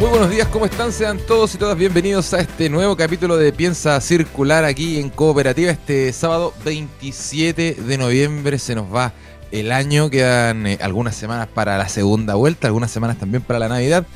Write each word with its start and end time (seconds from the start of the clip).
Muy 0.00 0.10
buenos 0.10 0.30
días, 0.30 0.46
¿cómo 0.46 0.64
están? 0.64 0.92
Sean 0.92 1.18
todos 1.18 1.56
y 1.56 1.58
todas 1.58 1.76
bienvenidos 1.76 2.32
a 2.32 2.38
este 2.38 2.70
nuevo 2.70 2.96
capítulo 2.96 3.36
de 3.36 3.52
Piensa 3.52 4.00
Circular 4.00 4.64
aquí 4.64 5.00
en 5.00 5.10
Cooperativa. 5.10 5.72
Este 5.72 6.12
sábado 6.12 6.54
27 6.64 7.74
de 7.74 7.98
noviembre 7.98 8.60
se 8.60 8.76
nos 8.76 8.94
va 8.94 9.12
el 9.50 9.72
año, 9.72 10.08
quedan 10.08 10.68
eh, 10.68 10.78
algunas 10.80 11.16
semanas 11.16 11.48
para 11.48 11.76
la 11.76 11.88
segunda 11.88 12.36
vuelta, 12.36 12.68
algunas 12.68 12.92
semanas 12.92 13.18
también 13.18 13.42
para 13.42 13.58
la 13.58 13.68
Navidad 13.68 14.06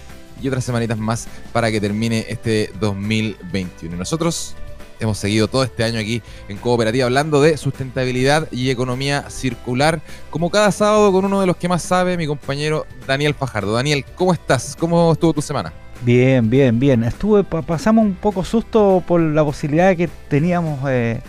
y 0.41 0.47
otras 0.47 0.65
semanitas 0.65 0.99
más 0.99 1.27
para 1.53 1.73
que 1.73 1.81
termine 1.81 2.27
este 2.29 2.71
2021. 2.79 3.97
Nosotros 3.97 4.55
hemos 5.03 5.19
seguido 5.19 5.49
todo 5.49 5.65
este 5.65 5.85
año 5.85 5.99
aquí 5.99 6.23
en 6.49 6.57
Cooperativa 6.57 7.07
hablando 7.07 7.43
de 7.43 7.57
sustentabilidad 7.57 8.49
y 8.51 8.71
economía 8.71 9.29
circular, 9.31 10.01
como 10.31 10.51
cada 10.51 10.73
sábado 10.73 11.13
con 11.13 11.25
uno 11.25 11.41
de 11.41 11.47
los 11.47 11.57
que 11.57 11.69
más 11.69 11.83
sabe, 11.83 12.17
mi 12.17 12.27
compañero 12.27 12.87
Daniel 13.07 13.35
Fajardo. 13.35 13.73
Daniel, 13.73 14.05
¿cómo 14.15 14.33
estás? 14.33 14.77
¿Cómo 14.79 15.13
estuvo 15.13 15.33
tu 15.33 15.43
semana? 15.43 15.73
Bien, 16.05 16.49
bien, 16.51 16.79
bien. 16.81 17.05
Estuve, 17.05 17.45
pasamos 17.45 18.05
un 18.05 18.15
poco 18.15 18.45
susto 18.45 19.03
por 19.07 19.21
la 19.21 19.45
posibilidad 19.45 19.97
que 19.97 20.09
teníamos 20.29 20.81
eh, 20.89 21.21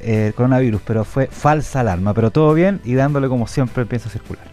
eh, 0.00 0.32
coronavirus, 0.34 0.80
pero 0.86 1.04
fue 1.04 1.26
falsa 1.26 1.80
alarma, 1.80 2.14
pero 2.14 2.30
todo 2.30 2.54
bien 2.54 2.80
y 2.84 2.94
dándole 2.94 3.28
como 3.28 3.46
siempre 3.46 3.84
pienso 3.84 4.08
circular. 4.08 4.51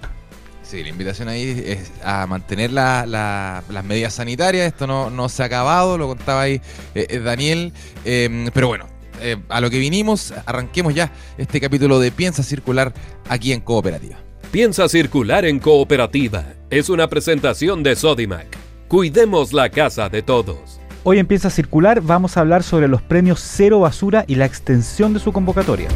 Sí, 0.70 0.84
la 0.84 0.90
invitación 0.90 1.30
ahí 1.30 1.63
es 1.66 1.91
a 2.04 2.27
mantener 2.27 2.71
las 2.71 3.84
medidas 3.85 4.13
sanitarias. 4.13 4.68
Esto 4.68 4.85
no, 4.85 5.30
se 5.30 5.41
ha 5.41 5.48
acabado, 5.48 5.98
lo 5.98 6.07
contaba 6.07 6.41
ahí 6.41 6.62
eh, 6.93 7.07
eh, 7.10 7.20
Daniel. 7.20 7.74
Em, 8.05 8.52
pero 8.54 8.68
bueno, 8.68 8.85
eh, 9.20 9.38
a 9.49 9.62
lo 9.62 9.71
que 9.71 9.80
vinimos, 9.80 10.32
arranquemos 10.46 10.93
ya 10.93 11.12
este 11.40 11.60
capítulo 11.60 11.99
de 11.99 12.12
Piensa 12.12 12.43
Circular 12.43 12.93
aquí 13.30 13.52
en 13.52 13.62
Cooperativa. 13.62 14.18
Piensa 14.52 14.88
Circular 14.88 15.43
en 15.43 15.58
Cooperativa 15.58 16.46
es 16.70 16.90
una 16.90 17.08
presentación 17.08 17.82
de 17.82 17.96
Sodimac. 17.96 18.55
Cuidemos 18.88 19.54
la 19.54 19.70
casa 19.70 20.08
de 20.08 20.21
todos. 20.21 20.80
Hoy 21.04 21.18
en 21.18 21.26
Piensa 21.26 21.49
Circular 21.49 21.99
vamos 21.99 22.38
a 22.38 22.41
hablar 22.41 22.62
sobre 22.62 22.88
los 22.88 23.02
premios 23.02 23.40
Cero 23.41 23.80
Basura 23.80 24.24
y 24.27 24.36
la 24.36 24.46
extensión 24.46 25.15
de 25.15 25.20
su 25.20 25.34
convocatoria. 25.34 25.90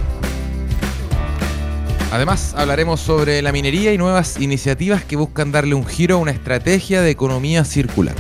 Además, 2.14 2.54
hablaremos 2.56 3.00
sobre 3.00 3.42
la 3.42 3.52
minería 3.52 3.92
y 3.92 3.98
nuevas 3.98 4.40
iniciativas 4.40 5.04
que 5.04 5.16
buscan 5.16 5.52
darle 5.52 5.74
un 5.74 5.84
giro 5.84 6.18
a 6.18 6.20
una 6.20 6.30
estrategia 6.30 7.02
de 7.02 7.10
economía 7.10 7.66
circular. 7.66 8.14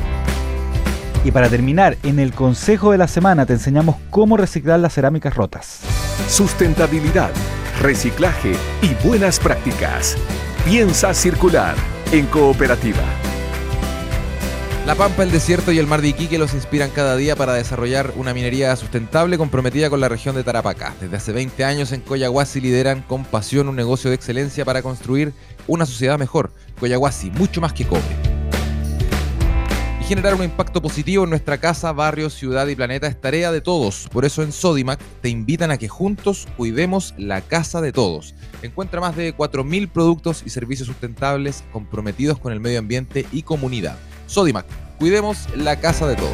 Y 1.23 1.29
para 1.29 1.47
terminar, 1.47 1.97
en 2.01 2.17
el 2.17 2.33
Consejo 2.33 2.91
de 2.91 2.97
la 2.97 3.07
Semana 3.07 3.45
te 3.45 3.53
enseñamos 3.53 3.97
cómo 4.09 4.35
reciclar 4.35 4.79
las 4.79 4.95
cerámicas 4.95 5.35
rotas. 5.35 5.81
Sustentabilidad, 6.27 7.29
reciclaje 7.83 8.53
y 8.81 9.07
buenas 9.07 9.37
prácticas. 9.39 10.17
Piensa 10.65 11.13
circular 11.13 11.75
en 12.11 12.25
cooperativa. 12.25 13.22
La 14.85 14.95
Pampa, 14.95 15.23
el 15.23 15.31
desierto 15.31 15.71
y 15.71 15.79
el 15.79 15.87
mar 15.87 16.01
de 16.01 16.09
Iquique 16.09 16.37
los 16.37 16.53
inspiran 16.53 16.89
cada 16.89 17.15
día 17.15 17.37
para 17.37 17.53
desarrollar 17.53 18.13
una 18.17 18.33
minería 18.33 18.75
sustentable 18.75 19.37
comprometida 19.37 19.89
con 19.89 20.01
la 20.01 20.09
región 20.09 20.35
de 20.35 20.43
Tarapacá. 20.43 20.93
Desde 20.99 21.15
hace 21.15 21.31
20 21.31 21.63
años 21.63 21.93
en 21.93 22.01
Coyahuasi 22.01 22.59
lideran 22.59 23.01
con 23.01 23.23
pasión 23.23 23.69
un 23.69 23.77
negocio 23.77 24.09
de 24.09 24.17
excelencia 24.17 24.65
para 24.65 24.81
construir 24.81 25.31
una 25.67 25.85
sociedad 25.85 26.19
mejor. 26.19 26.51
Coyahuasi, 26.81 27.31
mucho 27.31 27.61
más 27.61 27.71
que 27.71 27.87
cobre. 27.87 28.03
Y 30.01 30.03
generar 30.03 30.35
un 30.35 30.43
impacto 30.43 30.81
positivo 30.81 31.23
en 31.23 31.29
nuestra 31.29 31.59
casa, 31.59 31.93
barrio, 31.93 32.29
ciudad 32.29 32.67
y 32.67 32.75
planeta 32.75 33.07
es 33.07 33.21
tarea 33.21 33.53
de 33.53 33.61
todos. 33.61 34.09
Por 34.11 34.25
eso 34.25 34.43
en 34.43 34.51
Sodimac 34.51 34.99
te 35.21 35.29
invitan 35.29 35.71
a 35.71 35.77
que 35.77 35.87
juntos 35.87 36.45
cuidemos 36.57 37.13
la 37.17 37.39
casa 37.39 37.79
de 37.79 37.93
todos. 37.93 38.35
Encuentra 38.61 38.99
más 38.99 39.15
de 39.15 39.33
4.000 39.33 39.89
productos 39.89 40.43
y 40.45 40.49
servicios 40.49 40.87
sustentables 40.87 41.63
comprometidos 41.71 42.37
con 42.37 42.51
el 42.51 42.59
medio 42.59 42.79
ambiente 42.79 43.25
y 43.31 43.43
comunidad. 43.43 43.97
Sodimac, 44.27 44.65
cuidemos 44.97 45.47
la 45.55 45.79
casa 45.79 46.07
de 46.07 46.15
todos. 46.15 46.31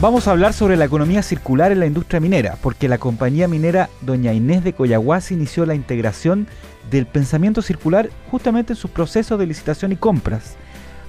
Vamos 0.00 0.28
a 0.28 0.30
hablar 0.30 0.52
sobre 0.52 0.76
la 0.76 0.84
economía 0.84 1.22
circular 1.22 1.72
en 1.72 1.80
la 1.80 1.86
industria 1.86 2.20
minera, 2.20 2.56
porque 2.62 2.86
la 2.86 2.98
compañía 2.98 3.48
minera 3.48 3.90
Doña 4.00 4.32
Inés 4.32 4.62
de 4.62 4.72
Coyahuasi 4.72 5.34
inició 5.34 5.66
la 5.66 5.74
integración 5.74 6.46
del 6.88 7.06
pensamiento 7.06 7.62
circular 7.62 8.10
justamente 8.30 8.74
en 8.74 8.76
sus 8.76 8.92
procesos 8.92 9.40
de 9.40 9.46
licitación 9.46 9.90
y 9.90 9.96
compras. 9.96 10.54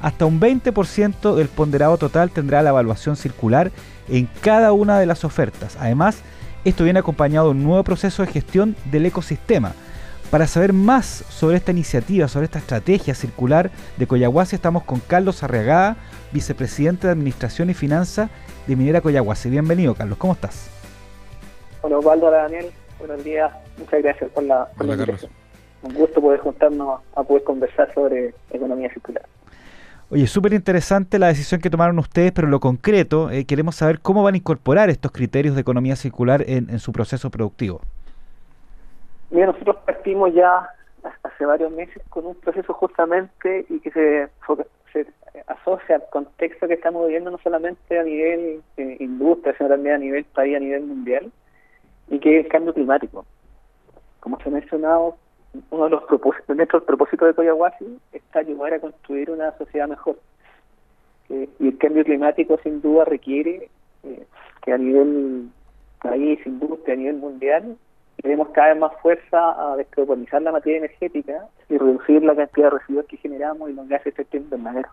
Hasta 0.01 0.25
un 0.25 0.39
20% 0.39 1.35
del 1.35 1.49
ponderado 1.49 1.97
total 1.97 2.31
tendrá 2.31 2.63
la 2.63 2.71
evaluación 2.71 3.15
circular 3.15 3.71
en 4.07 4.27
cada 4.41 4.71
una 4.71 4.97
de 4.97 5.05
las 5.05 5.23
ofertas. 5.23 5.77
Además, 5.79 6.17
esto 6.65 6.83
viene 6.83 6.99
acompañado 6.99 7.47
de 7.47 7.51
un 7.51 7.63
nuevo 7.63 7.83
proceso 7.83 8.25
de 8.25 8.31
gestión 8.31 8.75
del 8.91 9.05
ecosistema, 9.05 9.73
para 10.31 10.45
saber 10.45 10.73
más 10.73 11.07
sobre 11.29 11.57
esta 11.57 11.71
iniciativa, 11.71 12.27
sobre 12.27 12.45
esta 12.45 12.59
estrategia 12.59 13.15
circular 13.15 13.71
de 13.97 14.07
Coyahuasi, 14.07 14.55
estamos 14.55 14.83
con 14.83 14.99
Carlos 14.99 15.43
Arriagada, 15.43 15.97
vicepresidente 16.31 17.07
de 17.07 17.13
Administración 17.13 17.69
y 17.69 17.73
Finanzas 17.73 18.29
de 18.67 18.75
Minera 18.75 19.01
Coyahuasi. 19.01 19.49
Bienvenido, 19.49 19.95
Carlos, 19.95 20.17
¿cómo 20.17 20.33
estás? 20.33 20.69
Hola, 21.81 21.97
Osvaldo, 21.97 22.29
Daniel, 22.29 22.67
buenos 22.99 23.23
días, 23.23 23.51
muchas 23.77 24.03
gracias 24.03 24.29
por 24.31 24.43
la, 24.43 24.67
por 24.77 24.85
Un 24.85 25.93
gusto 25.93 26.21
poder 26.21 26.39
juntarnos 26.41 27.01
a 27.15 27.23
poder 27.23 27.43
conversar 27.43 27.91
sobre 27.93 28.35
economía 28.51 28.93
circular. 28.93 29.23
Oye, 30.11 30.27
súper 30.27 30.53
interesante 30.53 31.19
la 31.19 31.27
decisión 31.27 31.61
que 31.61 31.69
tomaron 31.69 31.97
ustedes, 31.99 32.31
pero 32.31 32.47
lo 32.47 32.59
concreto, 32.59 33.29
eh, 33.31 33.45
queremos 33.45 33.75
saber 33.75 33.99
cómo 33.99 34.23
van 34.23 34.33
a 34.33 34.37
incorporar 34.37 34.89
estos 34.89 35.11
criterios 35.11 35.55
de 35.55 35.61
economía 35.61 35.95
circular 35.95 36.43
en 36.47 36.79
su 36.79 36.91
proceso 36.91 37.29
productivo. 37.29 37.81
Mira, 39.31 39.47
nosotros 39.47 39.77
partimos 39.85 40.33
ya 40.33 40.69
hace 41.23 41.45
varios 41.45 41.71
meses 41.71 42.01
con 42.09 42.25
un 42.25 42.35
proceso 42.35 42.73
justamente 42.73 43.65
y 43.69 43.79
que 43.79 43.91
se, 43.91 44.29
asocia 45.47 45.95
al 45.95 46.03
contexto 46.11 46.67
que 46.67 46.73
estamos 46.73 47.05
viviendo 47.05 47.31
no 47.31 47.37
solamente 47.39 47.99
a 47.99 48.03
nivel 48.03 48.61
eh, 48.77 48.97
industria, 48.99 49.55
sino 49.57 49.69
también 49.69 49.95
a 49.95 49.99
nivel 49.99 50.25
país, 50.25 50.55
a 50.55 50.59
nivel 50.59 50.83
mundial, 50.83 51.31
y 52.09 52.19
que 52.19 52.39
es 52.39 52.45
el 52.45 52.51
cambio 52.51 52.73
climático. 52.73 53.25
Como 54.19 54.39
se 54.39 54.49
ha 54.49 54.51
mencionado, 54.51 55.17
uno 55.69 55.83
de 55.85 55.89
los 55.91 56.03
propósitos, 56.03 56.55
nuestros 56.55 56.83
propósitos 56.83 57.27
de 57.27 57.33
Coyahuasi 57.33 57.99
está 58.11 58.39
ayudar 58.39 58.73
a 58.73 58.79
construir 58.79 59.31
una 59.31 59.51
sociedad 59.57 59.87
mejor. 59.87 60.17
Eh, 61.29 61.47
y 61.59 61.67
el 61.67 61.77
cambio 61.77 62.03
climático 62.03 62.59
sin 62.63 62.81
duda 62.81 63.05
requiere 63.05 63.69
eh, 64.03 64.25
que 64.63 64.73
a 64.73 64.77
nivel 64.77 65.49
país, 66.01 66.39
industria, 66.45 66.95
a 66.95 66.97
nivel 66.97 67.17
mundial, 67.17 67.77
le 68.21 68.29
demos 68.29 68.49
cada 68.49 68.69
vez 68.69 68.79
más 68.79 68.91
fuerza 69.01 69.71
a 69.71 69.77
descarbonizar 69.77 70.41
la 70.41 70.51
materia 70.51 70.79
energética 70.79 71.47
y 71.69 71.77
reducir 71.77 72.23
la 72.23 72.35
cantidad 72.35 72.69
de 72.69 72.77
residuos 72.79 73.05
que 73.05 73.17
generamos 73.17 73.69
y 73.69 73.73
los 73.73 73.87
gases 73.87 74.05
de 74.05 74.09
efecto 74.09 74.37
invernadero. 74.37 74.89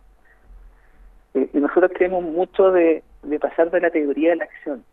Eh, 1.35 1.51
y 1.53 1.59
nosotros 1.59 1.91
creemos 1.95 2.23
mucho 2.23 2.71
de, 2.71 3.03
pasar 3.41 3.71
de 3.71 3.81
la 3.81 3.91
teoría 3.91 4.33
a 4.33 4.37
la 4.37 4.45
acción. 4.45 4.85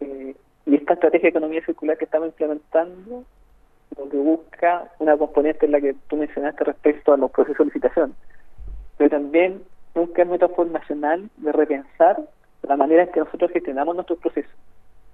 Eh, 0.00 0.36
y 0.66 0.74
esta 0.76 0.94
estrategia 0.94 1.26
de 1.26 1.30
economía 1.30 1.64
circular 1.64 1.98
que 1.98 2.04
estamos 2.04 2.28
implementando 2.28 3.24
lo 3.98 4.08
que 4.08 4.16
busca 4.16 4.84
una 5.00 5.16
componente 5.16 5.66
en 5.66 5.72
la 5.72 5.80
que 5.80 5.96
tú 6.08 6.16
mencionaste 6.16 6.62
respecto 6.62 7.12
a 7.12 7.16
los 7.16 7.30
procesos 7.32 7.58
de 7.58 7.64
licitación, 7.64 8.14
pero 8.96 9.10
también 9.10 9.64
un 9.94 10.06
cambio 10.12 10.38
transformacional 10.38 11.28
de 11.38 11.50
repensar 11.50 12.20
la 12.62 12.76
manera 12.76 13.02
en 13.02 13.10
que 13.10 13.18
nosotros 13.18 13.50
gestionamos 13.50 13.96
nuestros 13.96 14.20
procesos 14.20 14.52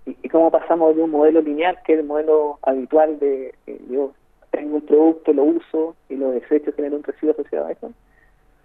y, 0.07 0.29
cómo 0.29 0.51
pasamos 0.51 0.95
de 0.95 1.03
un 1.03 1.11
modelo 1.11 1.43
lineal, 1.43 1.79
que 1.85 1.95
es 1.95 1.99
el 1.99 2.07
modelo 2.07 2.59
habitual 2.63 3.19
de 3.19 3.55
yo 3.91 4.13
tengo 4.51 4.77
un 4.77 4.83
producto, 4.83 5.33
lo 5.33 5.45
uso 5.45 5.97
y 6.09 6.17
lo 6.17 6.31
desecho, 6.31 6.73
genero 6.73 6.97
un 6.97 7.03
residuo 7.03 7.33
asociado 7.33 7.67
a 7.67 7.73
eso, 7.73 7.93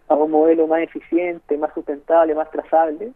a 0.07 0.15
un 0.15 0.31
modelo 0.31 0.67
más 0.67 0.81
eficiente, 0.81 1.57
más 1.57 1.73
sustentable, 1.73 2.35
más 2.35 2.49
trazable, 2.51 3.11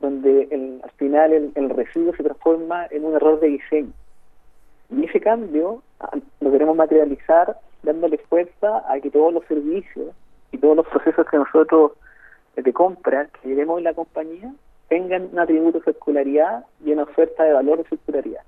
donde 0.00 0.48
el, 0.50 0.80
al 0.82 0.90
final 0.92 1.52
el, 1.54 1.70
residuo 1.70 2.14
se 2.14 2.22
transforma 2.22 2.86
en 2.90 3.04
un 3.04 3.14
error 3.14 3.40
de 3.40 3.48
diseño. 3.48 3.92
Y 4.90 5.04
ese 5.04 5.20
cambio 5.20 5.82
lo 6.40 6.52
queremos 6.52 6.76
materializar 6.76 7.58
dándole 7.82 8.18
fuerza 8.18 8.84
a 8.88 9.00
que 9.00 9.10
todos 9.10 9.32
los 9.32 9.44
servicios 9.46 10.14
y 10.52 10.58
todos 10.58 10.76
los 10.76 10.86
procesos 10.86 11.26
que 11.28 11.36
nosotros 11.36 11.92
de 12.54 12.72
compra 12.72 13.26
que 13.26 13.48
llevemos 13.48 13.78
en 13.78 13.84
la 13.84 13.94
compañía 13.94 14.52
tengan 14.94 15.28
un 15.32 15.38
atributo 15.40 15.78
de 15.78 15.84
circularidad 15.86 16.66
y 16.86 16.92
una 16.92 17.02
oferta 17.02 17.42
de 17.42 17.52
valor 17.52 17.78
de 17.78 17.88
circularidad. 17.88 18.42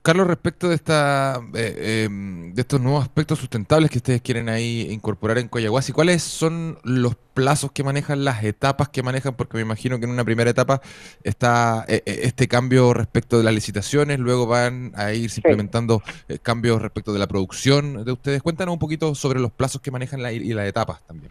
Carlos, 0.00 0.26
respecto 0.26 0.70
de 0.70 0.74
esta 0.74 1.38
eh, 1.54 2.04
em, 2.06 2.54
de 2.54 2.62
estos 2.62 2.80
nuevos 2.80 3.02
aspectos 3.02 3.38
sustentables 3.38 3.90
que 3.90 3.98
ustedes 3.98 4.22
quieren 4.22 4.48
ahí 4.48 4.88
incorporar 4.90 5.36
en 5.36 5.48
Coyahuasi, 5.48 5.92
¿cuáles 5.92 6.22
son 6.22 6.78
los 6.82 7.14
plazos 7.34 7.72
que 7.72 7.84
manejan, 7.84 8.24
las 8.24 8.42
etapas 8.42 8.88
que 8.88 9.02
manejan? 9.02 9.34
Porque 9.34 9.58
me 9.58 9.62
imagino 9.62 9.98
que 9.98 10.06
en 10.06 10.12
una 10.12 10.24
primera 10.24 10.48
etapa 10.48 10.80
está 11.22 11.84
eh, 11.88 12.02
eh, 12.06 12.20
este 12.22 12.48
cambio 12.48 12.94
respecto 12.94 13.36
de 13.36 13.44
las 13.44 13.52
licitaciones, 13.52 14.18
luego 14.18 14.46
van 14.46 14.92
a 14.96 15.12
ir 15.12 15.30
implementando 15.36 16.02
cambios 16.42 16.80
respecto 16.80 17.12
de 17.12 17.18
la 17.18 17.26
producción 17.26 18.02
de 18.02 18.12
ustedes. 18.12 18.42
Cuéntanos 18.42 18.72
un 18.72 18.78
poquito 18.78 19.14
sobre 19.14 19.40
los 19.40 19.52
plazos 19.52 19.82
que 19.82 19.90
manejan 19.90 20.20
y 20.20 20.54
las 20.54 20.66
etapas 20.66 21.02
también. 21.06 21.30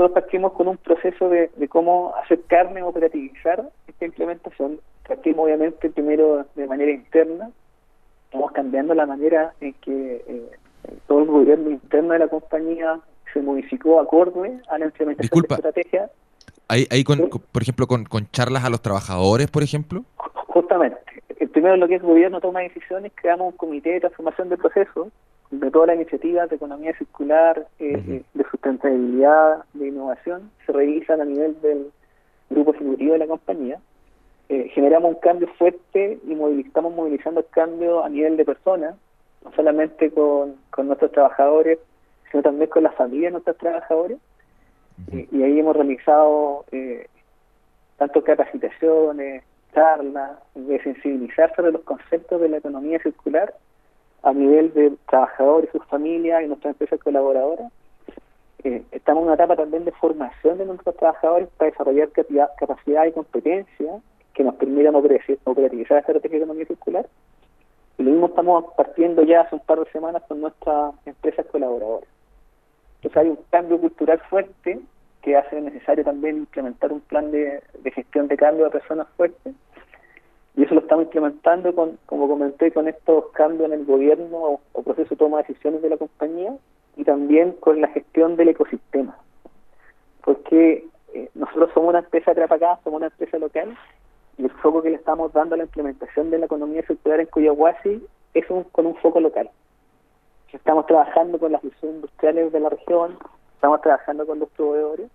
Nosotros 0.00 0.22
partimos 0.22 0.52
con 0.52 0.66
un 0.66 0.78
proceso 0.78 1.28
de, 1.28 1.50
de 1.56 1.68
cómo 1.68 2.14
hacer 2.24 2.40
carne, 2.46 2.82
operativizar 2.82 3.68
esta 3.86 4.06
implementación. 4.06 4.80
Partimos 5.06 5.44
obviamente 5.44 5.90
primero 5.90 6.46
de 6.54 6.66
manera 6.66 6.90
interna, 6.90 7.50
estamos 8.24 8.50
cambiando 8.52 8.94
la 8.94 9.04
manera 9.04 9.52
en 9.60 9.74
que 9.74 10.24
eh, 10.26 10.50
todo 11.06 11.18
el 11.18 11.26
gobierno 11.26 11.68
interno 11.68 12.14
de 12.14 12.20
la 12.20 12.28
compañía 12.28 12.98
se 13.34 13.42
modificó 13.42 14.00
acorde 14.00 14.58
a 14.70 14.78
la 14.78 14.86
implementación 14.86 15.42
de 15.42 15.48
la 15.50 15.54
estrategia. 15.56 16.10
Ahí, 16.68 16.86
ahí 16.90 17.04
con, 17.04 17.28
por 17.28 17.60
ejemplo, 17.60 17.86
con, 17.86 18.06
charlas 18.32 18.64
a 18.64 18.70
los 18.70 18.80
trabajadores, 18.80 19.50
por 19.50 19.62
ejemplo. 19.62 20.04
Justamente. 20.16 20.96
El 21.38 21.50
primero 21.50 21.76
lo 21.76 21.86
que 21.86 21.96
es 21.96 22.02
gobierno 22.02 22.40
toma 22.40 22.60
decisiones, 22.60 23.12
creamos 23.14 23.52
un 23.52 23.58
comité 23.58 23.90
de 23.90 24.00
transformación 24.00 24.48
del 24.48 24.56
proceso 24.56 25.10
de 25.50 25.70
todas 25.70 25.88
las 25.88 25.96
iniciativas 25.96 26.48
de 26.48 26.56
economía 26.56 26.96
circular, 26.96 27.66
eh, 27.78 28.02
eh, 28.08 28.22
de 28.34 28.44
sustentabilidad, 28.50 29.64
de 29.74 29.88
innovación, 29.88 30.50
se 30.64 30.72
revisan 30.72 31.20
a 31.20 31.24
nivel 31.24 31.60
del 31.60 31.90
grupo 32.48 32.74
ejecutivo 32.74 33.12
de 33.12 33.18
la 33.18 33.26
compañía 33.26 33.80
eh, 34.50 34.68
generamos 34.74 35.14
un 35.14 35.20
cambio 35.20 35.46
fuerte 35.56 36.18
y 36.26 36.60
estamos 36.66 36.92
movilizando 36.92 37.38
el 37.38 37.46
cambio 37.50 38.02
a 38.02 38.08
nivel 38.08 38.36
de 38.36 38.44
personas, 38.44 38.96
no 39.44 39.52
solamente 39.52 40.10
con, 40.10 40.56
nuestros 40.76 41.12
trabajadores, 41.12 41.78
sino 42.28 42.42
también 42.42 42.68
con 42.68 42.82
las 42.82 42.96
familias 42.96 43.28
de 43.28 43.30
nuestros 43.34 43.58
trabajadores. 43.58 44.18
y, 45.12 45.42
ahí 45.44 45.60
hemos 45.60 45.76
realizado 45.76 46.64
eh, 46.72 47.06
tanto 47.96 48.24
capacitaciones, 48.24 49.44
charlas, 49.72 50.32
de 50.56 50.82
sensibilizar 50.82 51.54
sobre 51.54 51.70
los 51.70 51.82
conceptos 51.82 52.40
de 52.40 52.48
la 52.48 52.56
economía 52.56 52.98
circular 52.98 53.54
a 54.22 54.32
nivel 54.32 54.72
de 54.74 54.92
trabajadores, 55.08 55.70
sus 55.70 55.84
familias 55.86 56.42
y 56.42 56.48
nuestras 56.48 56.72
empresas 56.72 57.00
colaboradoras. 57.00 57.72
Eh, 58.62 58.82
estamos 58.92 59.22
en 59.22 59.26
una 59.26 59.34
etapa 59.34 59.56
también 59.56 59.84
de 59.84 59.92
formación 59.92 60.58
de 60.58 60.66
nuestros 60.66 60.96
trabajadores 60.96 61.48
para 61.56 61.70
desarrollar 61.70 62.10
capacidad 62.58 63.06
y 63.06 63.12
competencia 63.12 64.00
que 64.34 64.44
nos 64.44 64.54
permitan 64.56 64.94
operativizar 64.94 65.98
esta 65.98 66.12
estrategia 66.12 66.38
de 66.38 66.44
economía 66.44 66.66
circular. 66.66 67.08
Y 67.98 68.02
lo 68.02 68.10
mismo 68.10 68.26
estamos 68.26 68.64
partiendo 68.76 69.22
ya 69.22 69.42
hace 69.42 69.54
un 69.54 69.62
par 69.62 69.78
de 69.78 69.90
semanas 69.90 70.22
con 70.28 70.40
nuestras 70.40 70.94
empresas 71.06 71.46
colaboradoras. 71.46 72.08
Entonces 72.96 73.16
hay 73.16 73.28
un 73.28 73.38
cambio 73.50 73.80
cultural 73.80 74.20
fuerte 74.28 74.80
que 75.22 75.36
hace 75.36 75.60
necesario 75.60 76.04
también 76.04 76.38
implementar 76.38 76.92
un 76.92 77.00
plan 77.00 77.30
de, 77.30 77.62
gestión 77.94 78.28
de 78.28 78.36
cambio 78.36 78.66
de 78.66 78.70
personas 78.70 79.06
fuertes. 79.16 79.54
Y 80.60 80.64
eso 80.64 80.74
lo 80.74 80.82
estamos 80.82 81.06
implementando, 81.06 81.74
con, 81.74 81.98
como 82.04 82.28
comenté, 82.28 82.70
con 82.70 82.86
estos 82.86 83.30
cambios 83.30 83.72
en 83.72 83.80
el 83.80 83.86
gobierno 83.86 84.60
o, 84.74 84.82
proceso 84.82 85.08
de 85.08 85.16
toma 85.16 85.38
de 85.38 85.44
decisiones 85.44 85.80
de 85.80 85.88
la 85.88 85.96
compañía 85.96 86.54
y 86.98 87.04
también 87.04 87.52
con 87.52 87.80
la 87.80 87.88
gestión 87.88 88.36
del 88.36 88.50
ecosistema. 88.50 89.16
Porque 90.22 90.84
eh, 91.14 91.30
nosotros 91.34 91.70
somos 91.72 91.88
una 91.88 92.00
empresa 92.00 92.32
atrapada, 92.32 92.78
somos 92.84 92.98
una 92.98 93.06
empresa 93.06 93.38
local 93.38 93.74
y 94.36 94.44
el 94.44 94.50
foco 94.50 94.82
que 94.82 94.90
le 94.90 94.96
estamos 94.96 95.32
dando 95.32 95.54
a 95.54 95.56
la 95.56 95.64
implementación 95.64 96.28
de 96.28 96.36
la 96.36 96.44
economía 96.44 96.82
circular 96.86 97.20
en 97.20 97.26
Coyahuasi 97.28 98.06
es 98.34 98.44
con 98.70 98.84
un 98.84 98.96
foco 98.96 99.18
local. 99.18 99.48
Estamos 100.52 100.84
trabajando 100.84 101.38
con 101.38 101.52
las 101.52 101.62
industriales 101.82 102.52
de 102.52 102.60
la 102.60 102.68
región, 102.68 103.16
estamos 103.54 103.80
trabajando 103.80 104.26
con 104.26 104.38
los 104.38 104.50
proveedores 104.50 105.10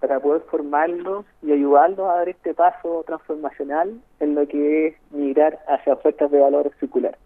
para 0.00 0.20
poder 0.20 0.42
formarlos 0.42 1.24
y 1.42 1.52
ayudarlos 1.52 2.08
a 2.08 2.16
dar 2.16 2.28
este 2.28 2.54
paso 2.54 3.04
transformacional 3.06 4.00
en 4.20 4.34
lo 4.34 4.46
que 4.46 4.88
es 4.88 4.94
migrar 5.10 5.58
hacia 5.68 5.94
ofertas 5.94 6.30
de 6.30 6.40
valor 6.40 6.70
circular. 6.78 7.16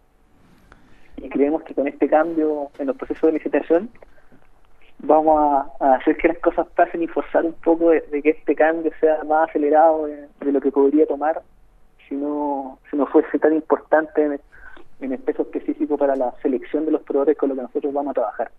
Y 1.19 1.29
creemos 1.29 1.63
que 1.63 1.75
con 1.75 1.87
este 1.87 2.09
cambio 2.09 2.71
en 2.79 2.87
los 2.87 2.97
procesos 2.97 3.23
de 3.29 3.33
licitación 3.39 3.91
vamos 5.01 5.67
a, 5.81 5.95
hacer 5.95 6.17
que 6.17 6.29
las 6.29 6.39
cosas 6.39 6.67
pasen 6.75 7.03
y 7.03 7.09
forzar 7.09 7.45
un 7.45 7.53
poco 7.55 7.91
de, 7.91 8.23
que 8.23 8.31
este 8.31 8.55
cambio 8.55 8.91
sea 9.01 9.23
más 9.25 9.51
acelerado 9.51 10.07
de, 10.07 10.53
lo 10.53 10.61
que 10.61 10.71
podría 10.71 11.07
tomar 11.07 11.43
si 12.09 12.15
no, 12.15 12.79
si 12.91 12.97
no 12.97 13.07
fuese 13.07 13.39
tan 13.39 13.53
importante 13.53 14.25
en, 14.25 14.41
en 15.01 15.13
el 15.13 15.19
peso 15.19 15.43
específico 15.43 15.99
para 15.99 16.17
la 16.17 16.33
selección 16.43 16.87
de 16.87 16.93
los 16.93 17.03
proveedores 17.03 17.37
con 17.37 17.51
los 17.51 17.59
que 17.59 17.63
nosotros 17.63 17.93
vamos 17.93 18.13
a 18.13 18.15
trabajar. 18.15 18.51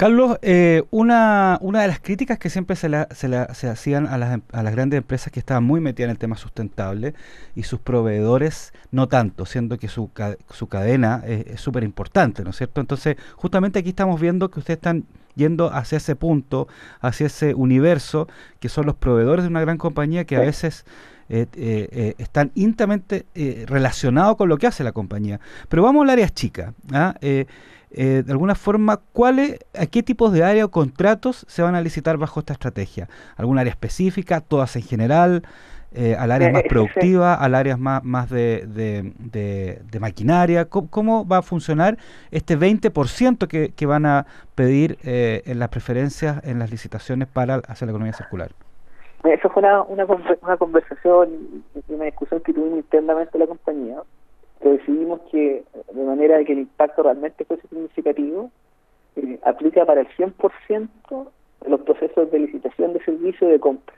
Carlos, 0.00 0.38
eh, 0.40 0.84
una, 0.90 1.58
una 1.60 1.82
de 1.82 1.88
las 1.88 2.00
críticas 2.00 2.38
que 2.38 2.48
siempre 2.48 2.74
se, 2.74 2.88
se, 3.12 3.68
hacían 3.68 4.06
a 4.06 4.16
las, 4.16 4.40
a 4.50 4.62
las, 4.62 4.72
grandes 4.72 4.96
empresas 4.96 5.30
que 5.30 5.40
estaban 5.40 5.62
muy 5.62 5.78
metidas 5.78 6.06
en 6.06 6.12
el 6.12 6.18
tema 6.18 6.38
sustentable 6.38 7.12
y 7.54 7.64
sus 7.64 7.80
proveedores 7.80 8.72
no 8.92 9.08
tanto, 9.08 9.44
siendo 9.44 9.76
que 9.78 9.88
su, 9.88 10.10
su 10.48 10.68
cadena 10.68 11.22
es 11.26 11.60
súper 11.60 11.84
importante, 11.84 12.42
¿no 12.44 12.48
es 12.48 12.56
cierto? 12.56 12.80
Entonces, 12.80 13.18
justamente 13.36 13.78
aquí 13.78 13.90
estamos 13.90 14.18
viendo 14.18 14.50
que 14.50 14.60
ustedes 14.60 14.78
están 14.78 15.04
yendo 15.34 15.70
hacia 15.70 15.98
ese 15.98 16.16
punto, 16.16 16.66
hacia 17.02 17.26
ese 17.26 17.52
universo, 17.52 18.26
que 18.58 18.70
son 18.70 18.86
los 18.86 18.94
proveedores 18.94 19.44
de 19.44 19.50
una 19.50 19.60
gran 19.60 19.76
compañía 19.76 20.24
que 20.24 20.36
a 20.36 20.40
veces... 20.40 20.86
Eh, 21.32 21.46
eh, 21.54 22.16
están 22.18 22.50
íntimamente 22.56 23.24
relacionados 23.68 24.36
con 24.36 24.48
lo 24.48 24.58
que 24.58 24.66
hace 24.66 24.82
la 24.82 24.90
compañía. 24.90 25.38
Pero 25.68 25.84
vamos 25.84 26.02
al 26.02 26.10
área 26.10 26.28
chica. 26.28 26.74
¿ah? 26.92 27.14
Eh, 27.92 28.22
de 28.24 28.32
alguna 28.32 28.54
forma, 28.54 29.00
¿cuáles, 29.12 29.58
a 29.78 29.86
qué 29.86 30.02
tipos 30.02 30.32
de 30.32 30.44
área 30.44 30.64
o 30.64 30.70
contratos 30.70 31.44
se 31.48 31.62
van 31.62 31.74
a 31.74 31.80
licitar 31.80 32.16
bajo 32.18 32.40
esta 32.40 32.52
estrategia? 32.52 33.08
¿Alguna 33.36 33.62
área 33.62 33.72
específica? 33.72 34.40
¿Todas 34.40 34.76
en 34.76 34.82
general? 34.82 35.42
Eh, 35.92 36.14
¿Al 36.16 36.30
área 36.30 36.52
más 36.52 36.62
productiva? 36.68 37.34
¿Al 37.34 37.56
área 37.56 37.76
más, 37.76 38.04
más 38.04 38.30
de, 38.30 38.64
de, 38.64 40.00
maquinaria? 40.00 40.66
¿Cómo, 40.66 41.26
va 41.26 41.38
a 41.38 41.42
funcionar 41.42 41.96
este 42.30 42.56
20% 42.56 43.48
que, 43.48 43.72
que 43.72 43.86
van 43.86 44.06
a 44.06 44.26
pedir 44.54 44.98
eh, 45.02 45.42
en 45.46 45.58
las 45.58 45.68
preferencias, 45.70 46.44
en 46.44 46.60
las 46.60 46.70
licitaciones 46.70 47.26
para 47.26 47.56
hacer 47.56 47.86
la 47.86 47.92
economía 47.92 48.12
circular? 48.12 48.52
Eso 49.24 49.50
fue 49.50 49.62
una, 49.62 49.82
una, 49.82 50.06
una 50.42 50.56
conversación 50.56 51.28
y 51.88 51.92
una 51.92 52.04
discusión 52.04 52.40
que 52.40 52.54
tuvimos 52.54 52.78
internamente 52.78 53.30
en 53.34 53.40
la 53.40 53.46
compañía 53.48 53.96
decidimos 54.68 55.20
que, 55.30 55.64
de 55.92 56.04
manera 56.04 56.36
de 56.36 56.44
que 56.44 56.52
el 56.52 56.60
impacto 56.60 57.02
realmente 57.02 57.44
fuese 57.44 57.66
significativo, 57.68 58.50
eh, 59.16 59.38
aplica 59.44 59.86
para 59.86 60.02
el 60.02 60.08
100% 60.08 60.88
de 61.62 61.70
los 61.70 61.80
procesos 61.80 62.30
de 62.30 62.38
licitación 62.38 62.92
de 62.92 63.04
servicio 63.04 63.48
de 63.48 63.58
compra. 63.58 63.94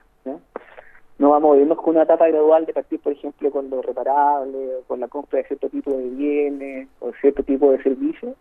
No 1.18 1.30
vamos 1.30 1.56
a 1.56 1.60
irnos 1.60 1.78
con 1.78 1.94
una 1.94 2.02
etapa 2.02 2.26
gradual 2.28 2.66
de 2.66 2.72
partir, 2.72 2.98
por 2.98 3.12
ejemplo, 3.12 3.50
con 3.50 3.70
lo 3.70 3.80
reparable, 3.82 4.76
o 4.76 4.82
con 4.88 4.98
la 4.98 5.08
compra 5.08 5.38
de 5.38 5.44
cierto 5.44 5.68
tipo 5.68 5.92
de 5.92 6.08
bienes 6.08 6.88
o 7.00 7.12
cierto 7.20 7.42
tipo 7.44 7.70
de 7.70 7.82
servicios, 7.82 8.34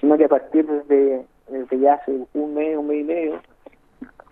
sino 0.00 0.16
que 0.16 0.26
a 0.26 0.28
partir 0.28 0.66
de, 0.66 1.24
desde 1.48 1.78
ya 1.78 1.94
hace 1.94 2.12
un 2.34 2.54
mes, 2.54 2.76
un 2.76 2.86
mes 2.86 3.00
y 3.00 3.04
medio, 3.04 3.40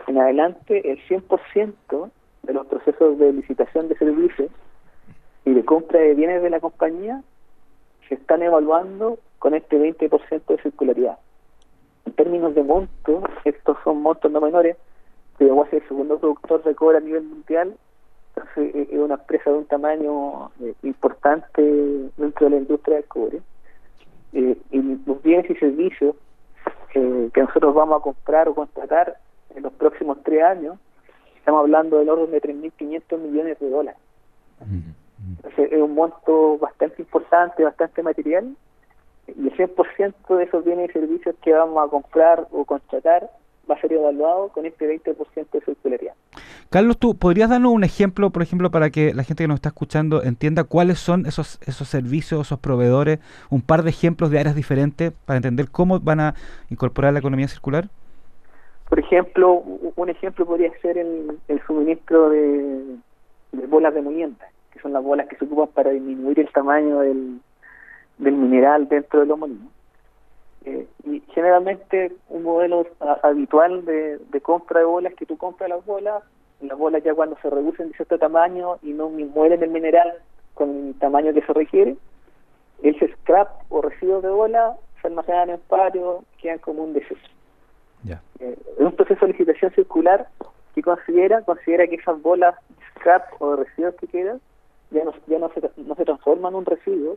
en 0.07 0.19
adelante, 0.19 0.91
el 0.91 0.99
100% 1.09 2.11
de 2.45 2.53
los 2.53 2.67
procesos 2.67 3.19
de 3.19 3.33
licitación 3.33 3.89
de 3.89 3.97
servicios 3.97 4.51
y 5.49 5.55
de 5.55 5.65
compra 5.65 5.99
de 6.01 6.15
bienes 6.15 6.43
de 6.43 6.51
la 6.51 6.61
compañía 6.61 7.23
se 8.07 8.17
están 8.17 8.43
evaluando 8.43 9.19
con 9.39 9.55
este 9.55 9.79
20% 9.79 10.43
de 10.47 10.63
circularidad. 10.63 11.19
En 12.05 12.13
términos 12.13 12.55
de 12.55 12.63
monto, 12.63 13.23
estos 13.45 13.79
son 13.83 14.03
montos 14.03 14.31
no 14.31 14.43
menores, 14.43 14.77
pero 15.39 15.65
es 15.65 15.73
el 15.73 15.89
segundo 15.89 16.19
productor 16.19 16.63
de 16.65 16.75
cobre 16.75 16.99
a 16.99 17.01
nivel 17.01 17.23
mundial, 17.23 17.75
entonces 18.37 18.75
eh, 18.75 18.89
es 18.93 18.99
una 18.99 19.15
empresa 19.15 19.51
de 19.51 19.57
un 19.57 19.65
tamaño 19.65 20.51
eh, 20.61 20.75
importante 20.83 21.63
dentro 22.17 22.47
de 22.47 22.51
la 22.51 22.57
industria 22.57 22.97
del 22.97 23.07
cobre. 23.07 23.41
Eh, 24.35 24.59
y 24.71 24.83
los 25.07 25.23
bienes 25.23 25.51
y 25.51 25.55
servicios 25.55 26.15
que 26.93 27.31
nosotros 27.41 27.75
vamos 27.75 28.01
a 28.01 28.03
comprar 28.03 28.49
o 28.49 28.55
contratar 28.55 29.17
en 29.55 29.63
los 29.63 29.73
próximos 29.75 30.19
tres 30.25 30.43
años, 30.43 30.79
estamos 31.37 31.61
hablando 31.61 31.99
del 31.99 32.09
orden 32.09 32.31
de 32.33 32.43
3.500 32.43 33.19
millones 33.19 33.59
de 33.61 33.71
dólares 33.71 34.01
es 35.65 35.81
un 35.81 35.95
monto 35.95 36.59
bastante 36.59 37.03
importante, 37.03 37.65
bastante 37.65 38.03
material, 38.03 38.57
y 39.27 39.49
el 39.49 39.57
100% 39.57 40.37
de 40.37 40.45
esos 40.45 40.65
bienes 40.65 40.91
y 40.91 40.93
servicios 40.93 41.35
que 41.43 41.53
vamos 41.53 41.87
a 41.87 41.91
comprar 41.91 42.47
o 42.51 42.65
contratar 42.65 43.31
va 43.71 43.75
a 43.75 43.81
ser 43.81 43.93
evaluado 43.93 44.49
con 44.49 44.65
este 44.65 44.87
20% 44.87 45.51
de 45.53 45.61
circularidad. 45.61 46.15
Carlos, 46.71 46.99
¿tú 46.99 47.17
podrías 47.17 47.51
darnos 47.51 47.73
un 47.73 47.85
ejemplo, 47.85 48.31
por 48.31 48.43
ejemplo, 48.43 48.71
para 48.71 48.91
que 48.91 49.13
la 49.13 49.25
gente 49.25 49.45
que 49.45 49.49
nos 49.49 49.57
está 49.57 49.69
escuchando 49.69 50.23
entienda 50.23 50.65
cuáles 50.65 50.99
son 50.99 51.27
esos, 51.27 51.59
esos 51.67 51.89
servicios, 51.89 52.47
esos 52.47 52.59
proveedores, 52.59 53.21
un 53.51 53.61
par 53.61 53.83
de 53.83 53.91
ejemplos 53.91 54.31
de 54.31 54.39
áreas 54.39 54.55
diferentes 54.55 55.13
para 55.27 55.37
entender 55.37 55.71
cómo 55.71 56.01
van 56.01 56.21
a 56.21 56.35
incorporar 56.71 57.13
la 57.13 57.19
economía 57.19 57.49
circular? 57.49 57.89
Por 58.89 58.99
ejemplo, 58.99 59.63
un 59.97 60.09
ejemplo 60.09 60.47
podría 60.47 60.73
ser 60.81 60.97
el, 60.97 61.39
el 61.49 61.63
suministro 61.67 62.31
de, 62.31 62.97
de 63.53 63.67
bolas 63.67 63.93
de 63.93 64.01
molienda 64.01 64.49
que 64.79 64.83
son 64.83 64.93
las 64.93 65.03
bolas 65.03 65.27
que 65.27 65.37
se 65.37 65.45
ocupan 65.45 65.69
para 65.75 65.91
disminuir 65.91 66.39
el 66.39 66.51
tamaño 66.53 67.01
del, 67.01 67.41
del 68.19 68.35
mineral 68.35 68.89
dentro 68.89 69.21
del 69.21 69.33
homónimo. 69.33 69.71
Eh, 70.65 70.87
y 71.05 71.23
generalmente 71.33 72.13
un 72.29 72.45
modelo 72.45 72.87
habitual 73.23 73.85
de, 73.85 74.41
compra 74.43 74.81
de 74.81 74.87
bolas 74.87 75.15
que 75.15 75.27
tú 75.27 75.37
compras 75.37 75.69
las 75.69 75.85
bolas, 75.85 76.23
las 76.61 76.79
bolas 76.79 77.03
ya 77.03 77.15
cuando 77.15 77.37
se 77.41 77.51
reducen 77.51 77.89
de 77.89 77.95
cierto 77.95 78.19
tamaño 78.19 78.77
y 78.83 78.93
no 78.93 79.09
mueren 79.09 79.63
el 79.63 79.71
mineral 79.71 80.15
con 80.55 80.89
el 80.89 80.95
tamaño 80.99 81.33
que 81.33 81.43
se 81.43 81.53
requiere, 81.53 81.97
el 82.83 83.13
scrap 83.13 83.49
o 83.69 83.83
residuos 83.83 84.23
de 84.23 84.31
bola 84.31 84.77
se 85.01 85.09
almacenan 85.09 85.51
en 85.51 85.61
patio, 85.69 86.25
quedan 86.41 86.59
como 86.59 86.85
un 86.85 86.93
desecho. 86.93 87.21
Eh, 88.41 88.57
es 88.79 88.85
un 88.85 88.93
proceso 88.93 89.27
de 89.27 89.33
licitación 89.33 89.73
circular 89.73 90.29
que 90.75 90.83
considera 90.83 91.43
considera 91.43 91.89
que 91.89 91.97
esas 91.97 92.23
bolas 92.23 92.55
scrap 92.91 93.25
o 93.41 93.57
residuos 93.57 93.97
que 93.97 94.07
quedan 94.07 94.41
ya 94.91 95.05
no, 95.05 95.13
ya 95.27 95.39
no, 95.39 95.51
se, 95.51 95.61
no 95.77 95.95
se 95.95 96.05
transforman 96.05 96.53
en 96.53 96.59
un 96.59 96.67
residuo, 96.67 97.17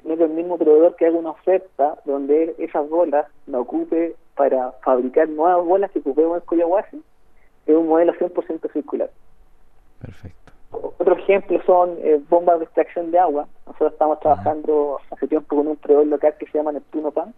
sino 0.00 0.16
que 0.16 0.24
el 0.24 0.30
mismo 0.30 0.58
proveedor 0.58 0.96
que 0.96 1.06
haga 1.06 1.18
una 1.18 1.30
oferta 1.30 1.98
donde 2.04 2.54
esas 2.58 2.88
bolas 2.88 3.26
la 3.46 3.60
ocupe 3.60 4.16
para 4.34 4.72
fabricar 4.82 5.28
nuevas 5.28 5.64
bolas 5.64 5.90
que 5.90 5.98
ocupemos 5.98 6.40
en 6.40 6.46
Coyahuasi, 6.46 7.02
es 7.66 7.76
un 7.76 7.88
modelo 7.88 8.14
100% 8.14 8.72
circular. 8.72 9.10
Perfecto. 10.00 10.52
Otro 10.70 11.16
ejemplo 11.16 11.60
son 11.66 11.98
eh, 11.98 12.20
bombas 12.28 12.58
de 12.58 12.64
extracción 12.64 13.10
de 13.10 13.18
agua. 13.18 13.48
Nosotros 13.66 13.92
estamos 13.92 14.20
trabajando 14.20 14.98
hace 15.10 15.26
tiempo 15.26 15.56
con 15.56 15.66
un 15.66 15.76
proveedor 15.76 16.06
local 16.06 16.34
que 16.38 16.46
se 16.46 16.58
llama 16.58 16.72
Neptuno 16.72 17.10
Pump, 17.10 17.34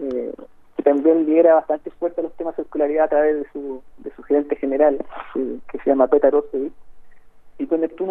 eh, 0.00 0.32
que 0.76 0.82
también 0.82 1.26
lidera 1.26 1.54
bastante 1.54 1.90
fuerte 1.90 2.22
los 2.22 2.32
temas 2.34 2.56
de 2.56 2.62
circularidad 2.62 3.06
a 3.06 3.08
través 3.08 3.36
de 3.36 3.50
su, 3.52 3.82
de 3.98 4.12
su 4.14 4.22
gerente 4.22 4.56
general, 4.56 5.04
que 5.34 5.78
se 5.78 5.90
llama 5.90 6.06
Petar 6.06 6.34
Osevic 6.34 6.72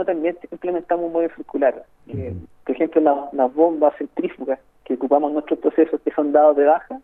también 0.05 0.37
implementamos 0.51 1.05
un 1.05 1.13
modelo 1.13 1.33
circular. 1.35 1.83
Eh, 2.07 2.33
por 2.65 2.75
ejemplo, 2.75 3.29
las 3.31 3.53
bombas 3.53 3.95
centrífugas 3.97 4.59
que 4.83 4.95
ocupamos 4.95 5.29
en 5.29 5.33
nuestros 5.35 5.59
procesos 5.59 5.99
que 6.01 6.11
son 6.11 6.31
dados 6.31 6.55
de 6.55 6.65
baja, 6.65 6.99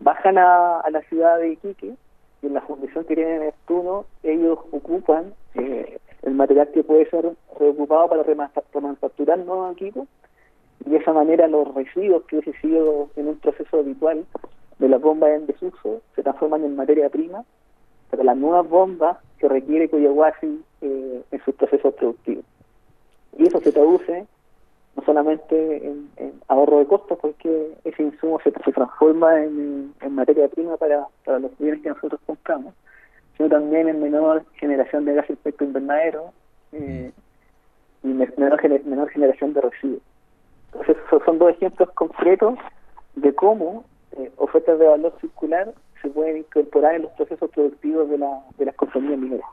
bajan 0.00 0.38
a, 0.38 0.82
la 0.90 1.00
ciudad 1.02 1.38
de 1.38 1.52
Iquique 1.52 1.94
y 2.42 2.46
en 2.46 2.54
la 2.54 2.60
fundición 2.62 3.04
que 3.04 3.14
tienen 3.14 3.40
Neptuno, 3.40 4.06
ellos 4.22 4.58
ocupan 4.70 5.34
eh, 5.54 5.98
el 6.22 6.34
material 6.34 6.68
que 6.72 6.84
puede 6.84 7.08
ser 7.10 7.32
reocupado 7.58 8.08
para 8.08 8.22
remanufacturar 8.22 9.38
nuevos 9.38 9.72
equipos 9.72 10.06
y 10.84 10.90
de 10.90 10.96
esa 10.96 11.12
manera 11.12 11.48
los 11.48 11.74
residuos 11.74 12.24
que 12.24 12.38
hubiese 12.38 12.58
sido 12.60 13.10
en 13.16 13.28
un 13.28 13.36
proceso 13.38 13.78
habitual 13.78 14.24
de 14.78 14.88
las 14.88 15.00
bombas 15.00 15.30
en 15.30 15.46
desuso 15.46 16.00
se 16.14 16.22
transforman 16.22 16.64
en 16.64 16.76
materia 16.76 17.08
prima 17.10 17.44
para 18.10 18.24
las 18.24 18.36
nuevas 18.36 18.68
bombas 18.68 19.18
que 19.38 19.48
requiere 19.48 19.88
Coyahuasi 19.88 20.62
eh, 20.80 21.22
en 21.30 21.44
sus 21.44 21.54
procesos 21.54 21.94
productivos. 21.94 22.44
Y 23.38 23.46
eso 23.46 23.60
se 23.60 23.72
traduce 23.72 24.26
no 24.96 25.04
solamente 25.04 25.86
en, 25.86 26.10
ahorro 26.48 26.78
de 26.80 26.86
costos, 26.86 27.18
porque 27.20 27.74
ese 27.84 28.02
insumo 28.02 28.40
se, 28.42 28.50
transforma 28.50 29.42
en, 29.42 29.94
materia 30.10 30.48
prima 30.48 30.76
para, 30.76 31.06
los 31.26 31.56
bienes 31.58 31.80
que 31.80 31.90
nosotros 31.90 32.20
compramos, 32.26 32.74
sino 33.36 33.48
también 33.48 33.88
en 33.88 34.02
menor 34.02 34.44
generación 34.54 35.04
de 35.04 35.14
gas 35.14 35.30
efecto 35.30 35.64
invernadero 35.64 36.32
eh, 36.72 37.12
y 38.02 38.08
menor, 38.08 38.58
menor 38.84 39.08
generación 39.10 39.52
de 39.52 39.60
residuos. 39.60 40.02
Entonces, 40.72 40.96
esos 41.06 41.22
son 41.24 41.38
dos 41.38 41.50
ejemplos 41.50 41.90
concretos 41.92 42.58
de 43.14 43.34
cómo 43.34 43.84
eh, 44.12 44.30
ofertas 44.36 44.78
de 44.78 44.86
valor 44.86 45.14
circular 45.20 45.72
se 46.02 46.08
pueden 46.08 46.38
incorporar 46.38 46.94
en 46.94 47.02
los 47.02 47.12
procesos 47.12 47.50
productivos 47.50 48.08
de, 48.08 48.18
la, 48.18 48.42
de 48.58 48.64
las 48.64 48.74
compañías 48.74 49.18
mineras. 49.18 49.46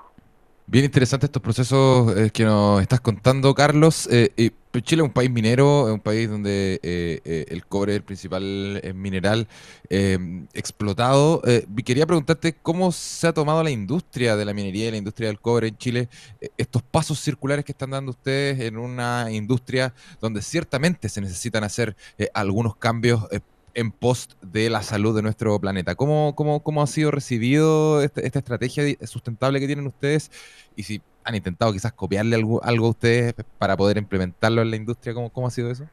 Bien 0.69 0.83
interesante 0.83 1.27
estos 1.27 1.41
procesos 1.41 2.13
eh, 2.17 2.29
que 2.29 2.43
nos 2.43 2.81
estás 2.81 3.00
contando, 3.00 3.55
Carlos. 3.55 4.05
Eh, 4.12 4.51
Chile 4.81 5.01
es 5.01 5.07
un 5.07 5.13
país 5.13 5.31
minero, 5.31 5.88
es 5.88 5.93
un 5.93 6.01
país 6.01 6.29
donde 6.29 6.77
eh, 6.83 7.45
el 7.47 7.65
cobre 7.65 7.93
es 7.93 7.97
el 8.00 8.03
principal 8.03 8.81
mineral 8.93 9.47
explotado. 10.53 11.41
quería 11.86 12.05
preguntarte 12.05 12.53
cómo 12.53 12.91
se 12.91 13.27
ha 13.27 13.33
tomado 13.33 13.63
la 13.63 13.71
industria 13.71 14.36
de 14.36 14.43
la 14.43 14.53
minería 14.53 14.89
y 14.89 14.91
la 14.91 14.97
industria 14.97 15.29
del 15.29 15.39
cobre 15.39 15.69
en 15.69 15.77
Chile, 15.77 16.09
estos 16.57 16.83
pasos 16.83 17.17
circulares 17.19 17.63
que 17.63 17.71
están 17.71 17.91
dando 17.91 18.12
ustedes 18.12 18.59
en 18.59 18.77
una 18.77 19.31
industria 19.31 19.95
donde 20.19 20.41
ciertamente 20.41 21.09
se 21.09 21.21
necesitan 21.21 21.63
hacer 21.63 21.95
algunos 22.33 22.75
cambios 22.75 23.24
en 23.77 23.91
post 23.91 24.34
de 24.41 24.72
la 24.72 24.81
salud 24.81 25.15
de 25.15 25.22
nuestro 25.22 25.60
planeta. 25.60 25.93
¿Cómo, 25.93 26.34
cómo, 26.36 26.63
cómo 26.63 26.81
ha 26.81 26.88
sido 26.88 27.12
recibido 27.12 28.01
este, 28.01 28.25
esta, 28.25 28.39
estrategia 28.39 28.84
sustentable 29.05 29.60
que 29.60 29.67
tienen 29.67 29.86
ustedes? 29.86 30.31
Y 30.75 30.81
si 30.81 31.00
han 31.24 31.36
intentado 31.36 31.72
quizás 31.72 31.93
copiarle 31.93 32.36
algo, 32.36 32.60
algo 32.63 32.88
a 32.88 32.89
ustedes 32.89 33.36
para 33.60 33.77
poder 33.77 33.98
implementarlo 33.98 34.63
en 34.63 34.72
la 34.72 34.77
industria, 34.77 35.13
¿cómo, 35.13 35.29
cómo 35.29 35.46
ha 35.46 35.51
sido 35.51 35.69
eso? 35.69 35.84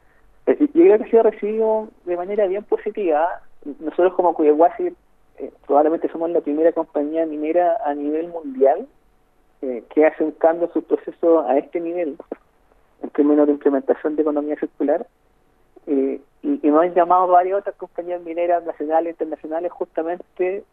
Eh, 0.47 0.57
yo 0.59 0.81
creo 0.81 0.97
que 0.97 1.03
ha 1.03 1.09
sido 1.09 1.23
recibido 1.23 1.89
de 2.05 2.17
manera 2.17 2.47
bien 2.47 2.63
positiva. 2.63 3.41
Nosotros 3.79 4.13
como 4.15 4.33
Cuyahuasi 4.33 4.91
eh, 5.37 5.51
probablemente 5.67 6.09
somos 6.11 6.31
la 6.31 6.41
primera 6.41 6.71
compañía 6.71 7.27
minera 7.27 7.77
a 7.85 7.93
nivel 7.93 8.29
mundial 8.29 8.87
eh, 9.61 9.83
que 9.93 10.07
hace 10.07 10.23
un 10.23 10.31
cambio 10.31 10.65
en 10.67 10.73
su 10.73 10.81
proceso 10.81 11.41
a 11.41 11.59
este 11.59 11.79
nivel, 11.79 12.17
en 13.03 13.09
términos 13.11 13.45
de 13.45 13.53
implementación 13.53 14.15
de 14.15 14.23
economía 14.23 14.55
circular. 14.59 15.05
Eh, 15.85 16.19
y, 16.45 16.67
nos 16.67 16.83
han 16.83 16.93
llamado 16.93 17.27
varias 17.27 17.59
otras 17.59 17.75
compañías 17.75 18.21
mineras 18.21 18.63
nacionales 18.65 19.07
e 19.07 19.11
internacionales 19.11 19.71
justamente 19.71 20.63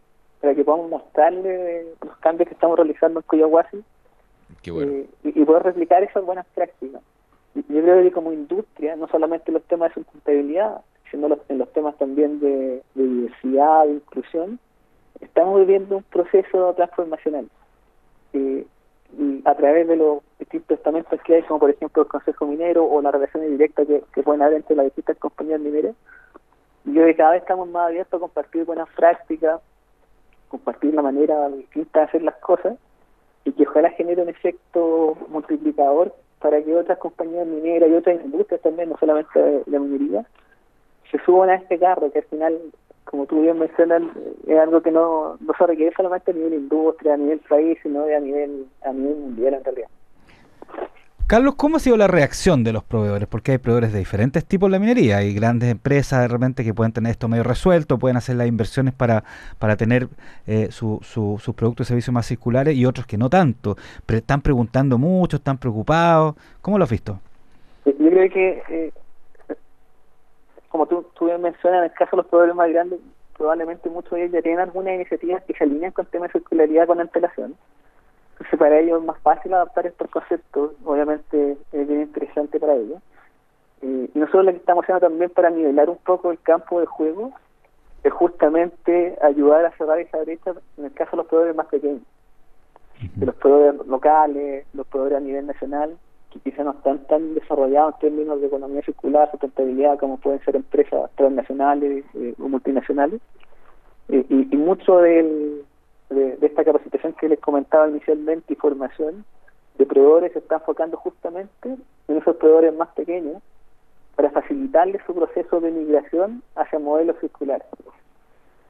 para 0.41 0.55
que 0.55 0.65
podamos 0.65 0.91
mostrarle 0.91 1.87
los 2.05 2.17
cambios 2.19 2.49
que 2.49 2.55
estamos 2.55 2.77
realizando 2.77 3.21
en 3.21 3.27
Coyahuasi 3.27 3.83
eh, 4.65 5.07
y, 5.25 5.45
poder 5.45 5.63
replicar 5.63 6.03
esas 6.03 6.25
buenas 6.25 6.47
prácticas. 6.55 7.01
Yo 7.55 7.83
creo 7.83 8.03
que 8.03 8.13
como 8.13 8.33
industria, 8.33 8.97
no 8.97 9.09
solamente 9.09 9.53
los 9.53 9.63
temas 9.65 9.91
de 9.91 10.03
sustentabilidad, 10.03 10.83
sino 11.11 11.39
en 11.49 11.59
los 11.59 11.73
temas 11.73 11.97
también 11.97 12.41
de, 12.41 12.83
diversidad, 12.95 13.85
de 13.85 13.95
inclusión, 13.95 14.59
estamos 15.21 15.61
viviendo 15.61 15.99
un 15.99 16.03
proceso 16.03 16.75
transformacional. 16.75 17.49
Eh, 18.35 18.67
y 18.67 18.67
a 19.45 19.55
través 19.55 19.87
de 19.89 19.97
los 19.97 20.23
distintos 20.39 20.79
estamentos 20.79 21.21
que 21.23 21.37
hay, 21.37 21.43
como 21.43 21.61
por 21.61 21.71
ejemplo 21.71 22.03
el 22.03 22.09
Consejo 22.09 22.47
Minero 22.47 22.85
o 22.85 23.03
las 23.03 23.13
relaciones 23.13 23.51
directas 23.51 23.87
que, 23.87 24.23
pueden 24.23 24.43
haber 24.43 24.57
entre 24.57 24.77
las 24.77 24.87
distintas 24.87 25.19
compañías 25.19 25.61
mineras, 25.61 25.95
yo 26.85 27.05
que 27.05 27.15
cada 27.15 27.33
vez 27.33 27.43
estamos 27.43 27.69
más 27.69 27.89
abiertos 27.89 28.19
a 28.19 28.21
compartir 28.21 28.65
buenas 28.65 28.89
prácticas, 28.91 29.61
compartir 30.49 30.95
la 30.95 31.03
manera 31.03 31.49
distinta 31.51 32.01
de 32.01 32.05
hacer 32.07 32.23
las 32.23 32.37
cosas 32.37 32.77
y 33.45 33.53
que 33.53 33.67
ojalá 33.67 33.91
genere 33.91 34.23
un 34.23 34.29
efecto 34.29 35.17
multiplicador 35.29 36.15
para 36.41 36.63
que 36.63 36.75
otras 36.75 36.99
compañías 36.99 37.47
mineras 37.47 37.89
y 37.89 37.95
otras 37.95 38.21
industrias 38.25 38.61
también, 38.63 38.89
no 38.89 38.97
solamente 38.99 39.63
la 39.67 39.79
minería, 39.79 40.27
se 41.11 41.19
suban 41.25 41.51
a 41.51 41.55
este 41.55 41.79
carro 41.79 42.11
que 42.11 42.19
al 42.19 42.25
final 42.25 42.59
como 43.13 43.27
tú 43.27 43.43
bien 43.43 43.59
mencionas, 43.59 44.03
es 44.47 44.59
algo 44.59 44.81
que 44.81 44.91
no, 44.91 45.37
no 45.39 45.53
se 45.59 45.67
requiere 45.67 45.95
solamente 45.95 46.31
a 46.31 46.35
nivel 46.35 46.55
industria, 46.55 47.13
a 47.13 47.17
nivel 47.19 47.41
país, 47.41 47.77
sino 47.83 48.05
a 48.05 48.19
nivel, 48.19 48.65
a 48.83 48.91
nivel 48.91 49.17
mundial 49.17 49.53
en 49.53 49.65
realidad. 49.65 49.89
Carlos, 51.27 51.57
¿cómo 51.57 51.77
ha 51.77 51.81
sido 51.81 51.99
la 51.99 52.07
reacción 52.07 52.65
de 52.65 52.73
los 52.73 52.83
proveedores? 52.83 53.29
Porque 53.29 53.53
hay 53.53 53.59
proveedores 53.59 53.93
de 53.93 53.99
diferentes 53.99 54.47
tipos 54.47 54.71
de 54.71 54.73
la 54.73 54.79
minería. 54.79 55.19
Hay 55.19 55.35
grandes 55.35 55.71
empresas 55.71 56.23
de 56.23 56.29
repente 56.29 56.65
que 56.65 56.73
pueden 56.73 56.95
tener 56.95 57.11
esto 57.11 57.29
medio 57.29 57.43
resuelto, 57.43 57.99
pueden 57.99 58.17
hacer 58.17 58.37
las 58.37 58.49
inversiones 58.49 58.95
para, 58.95 59.25
para 59.59 59.77
tener 59.77 60.09
eh, 60.47 60.69
su, 60.71 60.99
sus 61.03 61.55
productos 61.55 61.87
y 61.87 61.89
servicios 61.89 62.15
más 62.15 62.25
circulares 62.25 62.75
y 62.75 62.87
otros 62.87 63.07
que 63.07 63.19
no 63.19 63.29
tanto. 63.29 63.77
Pero 64.07 64.21
están 64.21 64.41
preguntando 64.41 64.97
mucho, 64.97 65.37
están 65.37 65.59
preocupados. 65.59 66.35
¿Cómo 66.63 66.79
lo 66.79 66.85
has 66.85 66.91
visto? 66.91 67.21
Yo 67.85 67.93
creo 67.93 68.31
que 68.31 68.63
eh, 68.71 68.93
como 70.73 70.87
tú, 70.87 71.05
tú 71.15 71.27
bien 71.27 71.43
mencionas, 71.43 71.81
en 71.81 71.85
el 71.85 71.93
caso 71.93 72.13
de 72.13 72.23
los 72.23 72.27
proveedores 72.27 72.57
más 72.57 72.71
grandes, 72.71 72.99
probablemente 73.37 73.91
muchos 73.91 74.13
de 74.13 74.23
ellos 74.23 74.33
ya 74.33 74.41
tienen 74.41 74.61
algunas 74.61 74.95
iniciativas 74.95 75.45
que 75.45 75.53
se 75.53 75.65
alinean 75.65 75.93
con 75.93 76.07
temas 76.07 76.33
de 76.33 76.41
circularidad 76.41 76.87
con 76.87 76.99
antelación. 76.99 77.55
Entonces, 78.33 78.59
para 78.59 78.79
ellos 78.79 78.99
es 78.99 79.05
más 79.05 79.19
fácil 79.21 79.53
adaptar 79.53 79.87
estos 79.87 80.11
conceptos, 80.11 80.73
obviamente 80.87 81.59
es 81.73 81.87
bien 81.87 82.01
interesante 82.01 82.59
para 82.59 82.75
ellos. 82.75 83.03
Eh, 83.83 84.09
y 84.15 84.19
nosotros 84.19 84.47
lo 84.47 84.51
que 84.53 84.57
estamos 84.57 84.85
haciendo 84.85 85.07
también 85.07 85.29
para 85.29 85.51
nivelar 85.51 85.91
un 85.91 85.99
poco 85.99 86.31
el 86.31 86.41
campo 86.41 86.81
de 86.81 86.87
juego 86.87 87.33
es 88.03 88.13
justamente 88.15 89.19
ayudar 89.21 89.67
a 89.67 89.77
cerrar 89.77 89.99
esa 90.01 90.23
brecha 90.23 90.55
en 90.79 90.87
el 90.87 90.93
caso 90.95 91.11
de 91.11 91.17
los 91.19 91.27
proveedores 91.27 91.55
más 91.55 91.67
pequeños, 91.67 92.03
de 93.17 93.27
los 93.27 93.35
proveedores 93.35 93.87
locales, 93.87 94.67
los 94.73 94.87
proveedores 94.87 95.19
a 95.19 95.27
nivel 95.27 95.47
nacional, 95.47 95.99
que 96.33 96.41
quizás 96.41 96.65
no 96.65 96.73
están 96.73 96.99
tan 97.07 97.35
desarrollados 97.35 97.95
en 97.95 98.01
términos 98.01 98.41
de 98.41 98.47
economía 98.47 98.83
circular, 98.83 99.31
sustentabilidad, 99.31 99.99
como 99.99 100.19
pueden 100.19 100.41
ser 100.45 100.57
empresas 100.57 101.11
transnacionales 101.17 102.05
eh, 102.15 102.35
o 102.39 102.49
multinacionales. 102.49 103.21
Eh, 104.09 104.25
y, 104.29 104.57
mucho 104.57 104.99
de, 104.99 105.63
esta 106.41 106.65
capacitación 106.65 107.15
que 107.15 107.29
les 107.29 107.41
comentaba 107.41 107.89
inicialmente 107.89 108.53
y 108.53 108.57
formación 108.57 109.25
de 109.79 109.87
proveedores 109.87 110.33
se 110.33 110.41
está 110.41 110.57
enfocando 110.57 110.97
justamente 110.97 111.77
en 112.09 112.17
esos 112.17 112.37
proveedores 112.37 112.75
más 112.75 112.89
pequeños 112.91 113.43
para 114.17 114.31
facilitarles 114.31 115.01
su 115.07 115.15
proceso 115.15 115.61
de 115.61 115.71
migración 115.71 116.43
hacia 116.57 116.79
modelos 116.79 117.17
circulares. 117.21 117.67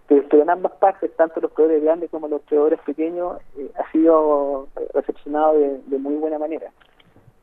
Pero, 0.07 0.43
en 0.43 0.51
ambas 0.51 0.73
partes, 0.73 1.15
tanto 1.17 1.41
los 1.41 1.51
proveedores 1.53 1.85
grandes 1.85 2.11
como 2.11 2.29
los 2.29 2.43
proveedores 2.43 2.81
pequeños, 2.81 3.39
eh, 3.57 3.71
ha 3.75 3.91
sido 3.91 4.69
recepcionado 4.95 5.59
de 5.59 5.99
muy 5.99 6.15
buena 6.17 6.39
manera. 6.39 6.71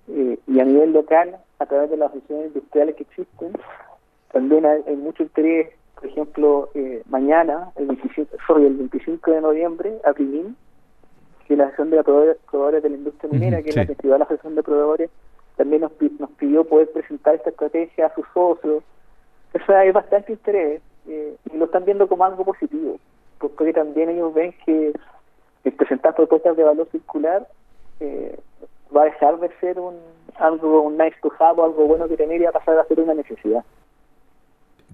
Eh, 0.10 0.40
y 0.48 0.60
a 0.60 0.66
nivel 0.66 0.94
local, 0.94 1.38
a 1.60 1.66
través 1.66 1.90
de 1.90 1.98
las 1.98 2.12
oficinas 2.12 2.48
industriales 2.48 2.96
que 2.96 3.04
existen, 3.04 3.54
también 4.32 4.66
hay, 4.66 4.96
mucho 4.96 5.24
interés, 5.24 5.70
por 5.96 6.06
ejemplo, 6.06 6.70
eh, 6.74 7.04
mañana, 7.10 7.72
el 7.76 7.88
25, 7.88 8.58
el 8.58 8.76
25 8.76 9.32
de 9.32 9.42
noviembre, 9.42 10.00
a 10.06 10.14
Primín, 10.14 10.56
que 11.48 11.56
la 11.56 11.66
Asociación 11.66 11.90
de 11.90 12.04
Proveedores, 12.04 12.84
de 12.84 12.90
la 12.90 12.96
Industria 12.96 13.32
Minera, 13.32 13.62
que 13.62 13.70
es 13.70 13.76
la 13.76 13.86
principal 13.86 14.22
asociación 14.22 14.56
de 14.56 14.64
proveedores, 14.64 15.10
también 15.58 15.82
nos, 15.82 15.92
nos 16.20 16.30
pidió 16.32 16.64
poder 16.64 16.90
presentar 16.92 17.36
esta 17.36 17.50
estrategia 17.50 18.06
a 18.06 18.16
sus 18.16 18.26
socios. 18.34 18.84
Eso 19.54 19.76
hay 19.76 19.92
bastante 19.92 20.32
interés 20.32 20.82
eh, 21.08 21.36
y 21.52 21.58
lo 21.58 21.66
están 21.66 21.86
viendo 21.86 22.08
como 22.08 22.24
algo 22.24 22.46
positivo, 22.46 23.00
porque 23.40 23.74
también 23.74 24.10
ellos 24.10 24.34
ven 24.34 24.54
que 24.66 24.94
el 25.64 25.74
presentar 25.74 26.16
propuestas 26.16 26.56
de 26.56 26.64
valor 26.64 26.88
circular 26.92 27.48
eh, 28.00 28.40
va 28.96 29.04
a 29.04 29.06
dejar 29.06 29.40
de 29.40 29.50
ser 29.60 29.80
un 29.80 29.96
algo 30.40 30.82
un 30.82 30.98
nice 30.98 31.16
to 31.22 31.32
have, 31.40 31.62
algo 31.62 31.86
bueno 31.86 32.08
que 32.08 32.18
tener 32.18 32.42
y 32.42 32.46
a 32.46 32.52
pasar 32.52 32.78
a 32.80 32.86
ser 32.86 33.00
una 33.00 33.14
necesidad. 33.14 33.64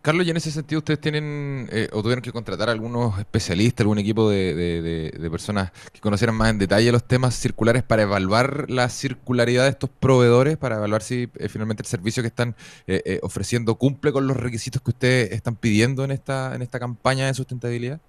Carlos, 0.02 0.28
y 0.28 0.30
en 0.30 0.38
ese 0.38 0.52
sentido 0.52 0.80
ustedes 0.80 1.02
tienen 1.02 1.68
eh, 1.72 1.88
o 1.92 2.04
tuvieron 2.04 2.22
que 2.22 2.32
contratar 2.32 2.70
a 2.70 2.72
algunos 2.72 3.18
especialistas, 3.18 3.84
algún 3.84 3.98
equipo 3.98 4.30
de, 4.30 5.12
personas 5.32 5.72
que 5.92 6.00
conocieran 6.00 6.36
más 6.36 6.52
en 6.52 6.60
detalle 6.60 6.92
los 6.92 7.04
temas 7.04 7.34
circulares 7.34 7.82
para 7.82 8.04
evaluar 8.04 8.70
la 8.70 8.88
circularidad 8.90 9.64
de 9.64 9.70
estos 9.70 9.90
proveedores, 9.90 10.58
para 10.58 10.76
evaluar 10.76 11.02
si 11.02 11.24
eh, 11.40 11.50
finalmente 11.50 11.82
el 11.82 11.88
servicio 11.88 12.22
que 12.22 12.28
están 12.28 12.54
eh, 12.86 13.20
ofreciendo 13.24 13.76
cumple 13.76 14.12
con 14.12 14.28
los 14.28 14.38
requisitos 14.38 14.80
que 14.84 14.92
ustedes 14.92 15.32
están 15.32 15.56
pidiendo 15.56 16.04
en 16.04 16.12
esta, 16.12 16.54
en 16.54 16.62
esta 16.62 16.80
campaña 16.80 17.26
de 17.26 17.34
sustentabilidad. 17.34 18.00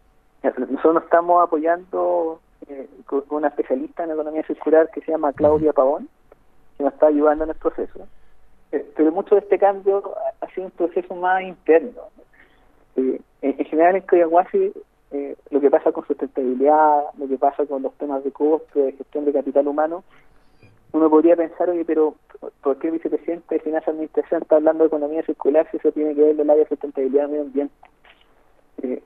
Nosotros 0.42 1.02
estamos 1.02 1.42
apoyando 1.42 2.40
con 3.06 3.24
una 3.30 3.48
especialista 3.48 4.04
en 4.04 4.10
economía 4.10 4.42
circular 4.46 4.90
que 4.90 5.00
se 5.00 5.12
llama 5.12 5.32
Claudia 5.32 5.72
Pavón, 5.72 6.08
que 6.76 6.84
nos 6.84 6.92
está 6.92 7.06
ayudando 7.06 7.44
en 7.44 7.50
el 7.50 7.56
proceso 7.56 8.06
eh, 8.72 8.84
pero 8.96 9.12
mucho 9.12 9.34
de 9.34 9.42
este 9.42 9.58
cambio 9.58 10.02
ha 10.40 10.46
sido 10.50 10.66
un 10.66 10.72
proceso 10.72 11.14
más 11.14 11.42
interno. 11.42 12.02
Eh, 12.96 13.20
en, 13.42 13.64
general 13.64 13.96
en 13.96 14.02
Coyahuasi 14.02 14.72
eh, 15.12 15.36
lo 15.50 15.60
que 15.60 15.70
pasa 15.70 15.92
con 15.92 16.06
sustentabilidad, 16.06 17.04
lo 17.18 17.28
que 17.28 17.38
pasa 17.38 17.64
con 17.66 17.82
los 17.82 17.94
temas 17.94 18.24
de 18.24 18.32
costo, 18.32 18.80
de 18.80 18.92
gestión 18.92 19.24
de 19.24 19.32
capital 19.32 19.68
humano, 19.68 20.02
uno 20.92 21.10
podría 21.10 21.36
pensar, 21.36 21.68
oye, 21.70 21.84
pero 21.84 22.14
¿por 22.62 22.78
qué 22.78 22.88
el 22.88 22.94
vicepresidente 22.94 23.54
de 23.54 23.60
Finanzas 23.60 23.88
Administración 23.88 24.42
está 24.42 24.56
hablando 24.56 24.84
de 24.84 24.88
economía 24.88 25.22
circular 25.22 25.68
si 25.70 25.76
eso 25.76 25.92
tiene 25.92 26.14
que 26.14 26.22
ver 26.22 26.36
con 26.36 26.44
el 26.44 26.50
área 26.50 26.64
de 26.64 26.68
sustentabilidad 26.68 27.28
medio 27.28 27.42
ambiente? 27.42 27.74
Eh, 28.82 29.02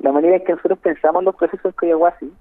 la 0.00 0.12
manera 0.12 0.36
en 0.36 0.44
que 0.44 0.52
nosotros 0.52 0.78
pensamos 0.78 1.24
los 1.24 1.34
procesos 1.34 1.66
en 1.66 1.72
Coyahuasi 1.72 2.32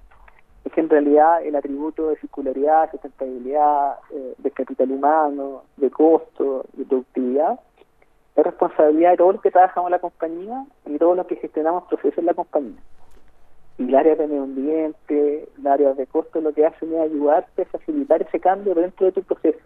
es 0.65 0.71
que 0.71 0.81
en 0.81 0.89
realidad 0.89 1.43
el 1.43 1.55
atributo 1.55 2.09
de 2.09 2.17
circularidad, 2.17 2.89
sustentabilidad, 2.91 3.97
eh, 4.11 4.33
de 4.37 4.51
capital 4.51 4.91
humano, 4.91 5.63
de 5.77 5.89
costo, 5.91 6.65
de 6.73 6.85
productividad, 6.85 7.59
es 8.35 8.43
responsabilidad 8.43 9.11
de 9.11 9.17
todos 9.17 9.33
los 9.33 9.41
que 9.41 9.51
trabajamos 9.51 9.89
en 9.89 9.91
la 9.91 9.99
compañía 9.99 10.65
y 10.85 10.97
todos 10.97 11.17
los 11.17 11.27
que 11.27 11.35
gestionamos 11.35 11.83
procesos 11.83 12.17
en 12.17 12.25
la 12.25 12.33
compañía. 12.33 12.79
Y 13.77 13.83
el 13.83 13.95
área 13.95 14.15
de 14.15 14.27
medio 14.27 14.43
ambiente, 14.43 15.49
el 15.57 15.67
área 15.67 15.93
de 15.93 16.07
costo, 16.07 16.39
lo 16.39 16.53
que 16.53 16.65
hacen 16.65 16.93
es 16.93 16.99
ayudarte 17.01 17.63
a 17.63 17.65
facilitar 17.65 18.21
ese 18.21 18.39
cambio 18.39 18.73
dentro 18.73 19.05
de 19.05 19.11
tu 19.11 19.23
proceso. 19.23 19.59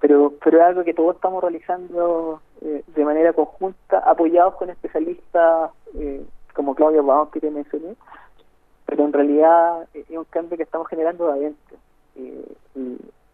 Pero, 0.00 0.34
pero 0.42 0.58
es 0.58 0.64
algo 0.64 0.84
que 0.84 0.94
todos 0.94 1.16
estamos 1.16 1.42
realizando 1.42 2.40
eh, 2.62 2.82
de 2.86 3.04
manera 3.04 3.32
conjunta, 3.32 3.98
apoyados 3.98 4.54
con 4.54 4.70
especialistas 4.70 5.70
eh, 5.94 6.24
como 6.54 6.74
Claudia 6.74 7.02
Baón, 7.02 7.30
que 7.32 7.40
te 7.40 7.50
mencioné, 7.50 7.94
pero 8.88 9.04
en 9.04 9.12
realidad 9.12 9.86
es 9.92 10.08
un 10.08 10.24
cambio 10.24 10.56
que 10.56 10.62
estamos 10.62 10.88
generando 10.88 11.26
de 11.26 11.32
adentro 11.32 11.76
eh, 12.16 12.52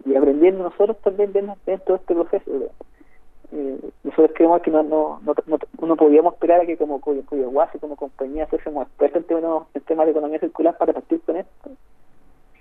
y, 0.04 0.16
aprendiendo 0.16 0.64
nosotros 0.64 0.96
también 1.02 1.32
dentro 1.32 1.54
de 1.64 1.94
este 1.94 2.14
proceso. 2.14 2.50
Eh, 3.52 3.78
nosotros 4.02 4.32
creemos 4.34 4.62
que 4.62 4.73
no, 4.73 4.82
no, 4.82 5.20
no, 5.23 5.96
podíamos 5.96 6.34
esperar 6.34 6.61
a 6.61 6.66
que 6.66 6.76
como 6.76 7.00
Coyahuasi, 7.00 7.78
como 7.78 7.94
compañía, 7.94 8.49
fuésemos 8.49 8.88
expertos 8.88 9.23
en 9.23 9.28
temas, 9.28 9.62
en 9.75 9.80
temas 9.82 10.06
de 10.06 10.11
economía 10.11 10.40
circular 10.40 10.76
para 10.76 10.92
partir 10.92 11.20
con 11.20 11.37
esto, 11.37 11.70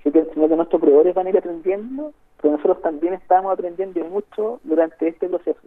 sino 0.04 0.48
que 0.48 0.56
nuestros 0.56 0.80
proveedores 0.80 1.16
van 1.16 1.26
a 1.26 1.30
ir 1.32 1.38
aprendiendo, 1.40 2.14
pero 2.40 2.52
nosotros 2.54 2.80
también 2.84 3.16
estamos 3.16 3.52
aprendiendo 3.52 4.04
mucho 4.06 4.60
durante 4.64 5.08
este 5.08 5.28
proceso. 5.28 5.62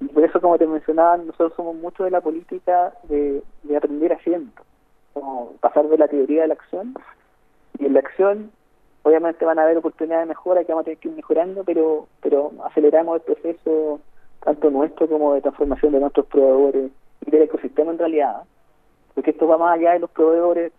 Y 0.00 0.06
por 0.06 0.24
eso, 0.24 0.40
como 0.40 0.56
te 0.56 0.66
mencionaba, 0.66 1.18
nosotros 1.18 1.52
somos 1.54 1.76
mucho 1.76 2.04
de 2.04 2.10
la 2.10 2.22
política 2.22 2.94
de, 3.08 3.42
de 3.62 3.76
aprender 3.76 4.14
haciendo 4.14 4.50
pasar 5.60 5.88
de 5.88 5.98
la 5.98 6.08
teoría 6.08 6.44
a 6.44 6.46
la 6.46 6.54
acción. 6.54 6.94
Y 7.78 7.86
en 7.86 7.94
la 7.94 8.00
acción, 8.00 8.50
obviamente 9.02 9.44
van 9.44 9.58
a 9.58 9.62
haber 9.62 9.78
oportunidades 9.78 10.26
de 10.26 10.28
mejora 10.28 10.64
que 10.64 10.72
vamos 10.72 10.82
a 10.82 10.84
tener 10.84 10.98
que 10.98 11.08
ir 11.08 11.14
mejorando, 11.14 11.64
pero, 11.64 12.06
pero 12.20 12.52
aceleramos 12.64 13.16
el 13.16 13.22
proceso 13.22 14.00
tanto 14.42 14.70
nuestro 14.70 15.08
como 15.08 15.34
de 15.34 15.40
transformación 15.40 15.92
de 15.92 16.00
nuestros 16.00 16.26
proveedores 16.26 16.90
y 17.26 17.30
del 17.30 17.42
ecosistema 17.42 17.92
en 17.92 17.98
realidad. 17.98 18.42
Porque 19.14 19.30
esto 19.30 19.46
va 19.46 19.58
más 19.58 19.78
allá 19.78 19.92
de 19.92 20.00
los 20.00 20.10
proveedores. 20.10 20.72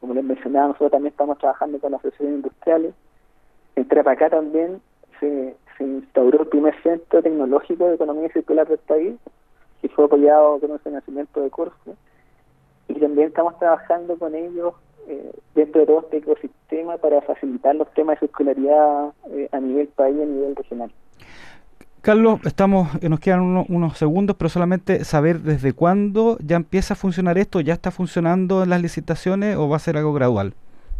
Como 0.00 0.14
les 0.14 0.24
mencionaba, 0.24 0.68
nosotros 0.68 0.90
también 0.90 1.12
estamos 1.12 1.38
trabajando 1.38 1.78
con 1.78 1.92
las 1.92 2.00
asociaciones 2.00 2.36
industriales. 2.36 2.94
En 3.76 3.86
Trapacá 3.86 4.30
también 4.30 4.80
se, 5.20 5.54
se 5.78 5.84
instauró 5.84 6.42
el 6.42 6.48
primer 6.48 6.74
centro 6.82 7.22
tecnológico 7.22 7.86
de 7.86 7.94
economía 7.94 8.28
circular 8.30 8.66
del 8.66 8.78
país, 8.78 9.14
que 9.80 9.88
fue 9.88 10.06
apoyado 10.06 10.58
con 10.58 10.72
el 10.72 10.78
financiamiento 10.80 11.40
de 11.40 11.50
Corfo 11.50 11.96
y 12.88 12.94
también 12.94 13.28
estamos 13.28 13.58
trabajando 13.58 14.18
con 14.18 14.34
ellos 14.34 14.74
eh, 15.08 15.32
dentro 15.54 15.80
de 15.80 15.86
todo 15.86 16.00
este 16.00 16.18
ecosistema 16.18 16.96
para 16.98 17.20
facilitar 17.22 17.74
los 17.74 17.92
temas 17.94 18.20
de 18.20 18.26
circularidad 18.26 19.12
eh, 19.30 19.48
a 19.50 19.60
nivel 19.60 19.88
país 19.88 20.16
y 20.16 20.22
a 20.22 20.26
nivel 20.26 20.56
regional. 20.56 20.92
Carlos, 22.02 22.40
estamos, 22.44 22.88
eh, 23.00 23.08
nos 23.08 23.20
quedan 23.20 23.42
unos 23.42 23.96
segundos, 23.96 24.36
pero 24.36 24.48
solamente 24.48 25.04
saber 25.04 25.38
desde 25.38 25.72
cuándo 25.72 26.36
ya 26.44 26.56
empieza 26.56 26.94
a 26.94 26.96
funcionar 26.96 27.38
esto, 27.38 27.60
ya 27.60 27.74
está 27.74 27.92
funcionando 27.92 28.64
en 28.64 28.70
las 28.70 28.82
licitaciones 28.82 29.56
o 29.56 29.68
va 29.68 29.76
a 29.76 29.78
ser 29.78 29.96
algo 29.96 30.12
gradual. 30.12 30.54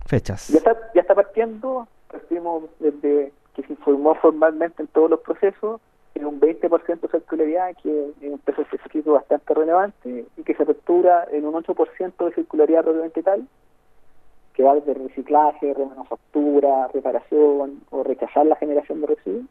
Fechas. 0.06 0.48
Ya 0.48 0.58
está, 0.58 0.76
ya 0.94 1.00
está 1.00 1.14
partiendo, 1.14 1.88
partimos 2.10 2.64
desde 2.78 3.32
que 3.54 3.62
se 3.62 3.72
informó 3.72 4.14
formalmente 4.14 4.82
en 4.82 4.88
todos 4.88 5.10
los 5.10 5.20
procesos, 5.20 5.80
en 6.14 6.26
un 6.26 6.40
20% 6.40 7.00
de 7.00 7.08
circularidad, 7.08 7.74
que 7.82 8.12
es 8.20 8.30
un 8.30 8.38
peso 8.38 8.62
específico 8.62 9.12
bastante 9.12 9.54
relevante, 9.54 10.26
y 10.36 10.42
que 10.42 10.54
se 10.54 10.62
apertura 10.62 11.26
en 11.30 11.46
un 11.46 11.54
8% 11.54 12.24
de 12.26 12.34
circularidad 12.34 12.82
propiamente 12.82 13.22
tal, 13.22 13.46
que 14.54 14.62
va 14.62 14.74
desde 14.74 14.94
reciclaje, 14.94 15.72
remanufactura, 15.72 16.88
reparación 16.88 17.82
o 17.90 18.02
rechazar 18.02 18.46
la 18.46 18.56
generación 18.56 19.00
de 19.00 19.06
residuos. 19.06 19.46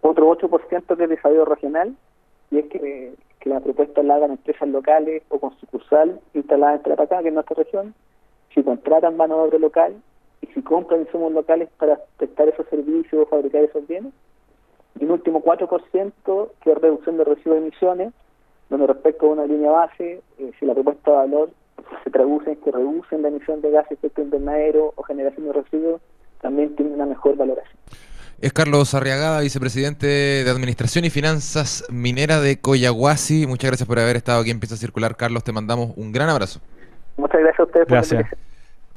Otro 0.00 0.30
8% 0.30 0.96
que 0.96 1.04
es 1.04 1.10
desarrollo 1.10 1.44
regional, 1.44 1.94
y 2.50 2.58
es 2.58 2.66
que, 2.66 3.14
la 3.44 3.60
propuesta 3.60 4.02
la 4.02 4.14
hagan 4.14 4.30
empresas 4.30 4.66
locales 4.70 5.22
o 5.28 5.38
con 5.38 5.54
sucursal 5.58 6.18
instalada 6.32 6.76
en 6.76 6.82
Trapacá, 6.82 7.20
que 7.20 7.28
es 7.28 7.34
nuestra 7.34 7.56
región, 7.56 7.94
si 8.54 8.62
contratan 8.62 9.18
mano 9.18 9.36
de 9.36 9.42
obra 9.42 9.58
local 9.58 10.02
y 10.40 10.46
si 10.46 10.62
compran 10.62 11.02
insumos 11.02 11.30
locales 11.30 11.68
para 11.76 12.00
prestar 12.16 12.48
esos 12.48 12.66
servicios 12.68 13.22
o 13.22 13.26
fabricar 13.26 13.64
esos 13.64 13.86
bienes, 13.86 14.14
y 14.98 15.04
un 15.04 15.10
último 15.12 15.42
4% 15.42 16.48
que 16.62 16.72
es 16.72 16.78
reducción 16.78 17.16
de 17.16 17.24
residuos 17.24 17.60
de 17.60 17.66
emisiones, 17.66 18.12
donde 18.70 18.86
respecto 18.86 19.26
a 19.26 19.30
una 19.30 19.46
línea 19.46 19.70
base, 19.70 20.22
eh, 20.38 20.50
si 20.58 20.66
la 20.66 20.74
propuesta 20.74 21.10
de 21.10 21.16
valor 21.16 21.50
se 22.02 22.10
traduce 22.10 22.52
en 22.52 22.56
que 22.56 22.70
reducen 22.70 23.22
la 23.22 23.28
emisión 23.28 23.60
de 23.60 23.70
gases 23.70 23.90
de 23.90 23.94
efecto 23.96 24.22
invernadero 24.22 24.92
o 24.96 25.02
generación 25.02 25.46
de 25.46 25.52
residuos, 25.52 26.00
también 26.40 26.74
tiene 26.76 26.94
una 26.94 27.06
mejor 27.06 27.36
valoración. 27.36 27.76
Es 28.40 28.52
Carlos 28.52 28.94
Arriagada, 28.94 29.40
vicepresidente 29.40 30.06
de 30.06 30.50
Administración 30.50 31.04
y 31.04 31.10
Finanzas 31.10 31.86
Minera 31.90 32.40
de 32.40 32.60
Coyahuasi. 32.60 33.46
Muchas 33.46 33.70
gracias 33.70 33.88
por 33.88 33.98
haber 33.98 34.16
estado 34.16 34.40
aquí 34.40 34.50
en 34.50 34.60
Pieza 34.60 34.76
Circular. 34.76 35.16
Carlos, 35.16 35.44
te 35.44 35.52
mandamos 35.52 35.92
un 35.96 36.12
gran 36.12 36.28
abrazo. 36.28 36.60
Muchas 37.16 37.40
gracias 37.40 37.60
a 37.60 37.62
ustedes 37.62 37.88
gracias. 37.88 38.26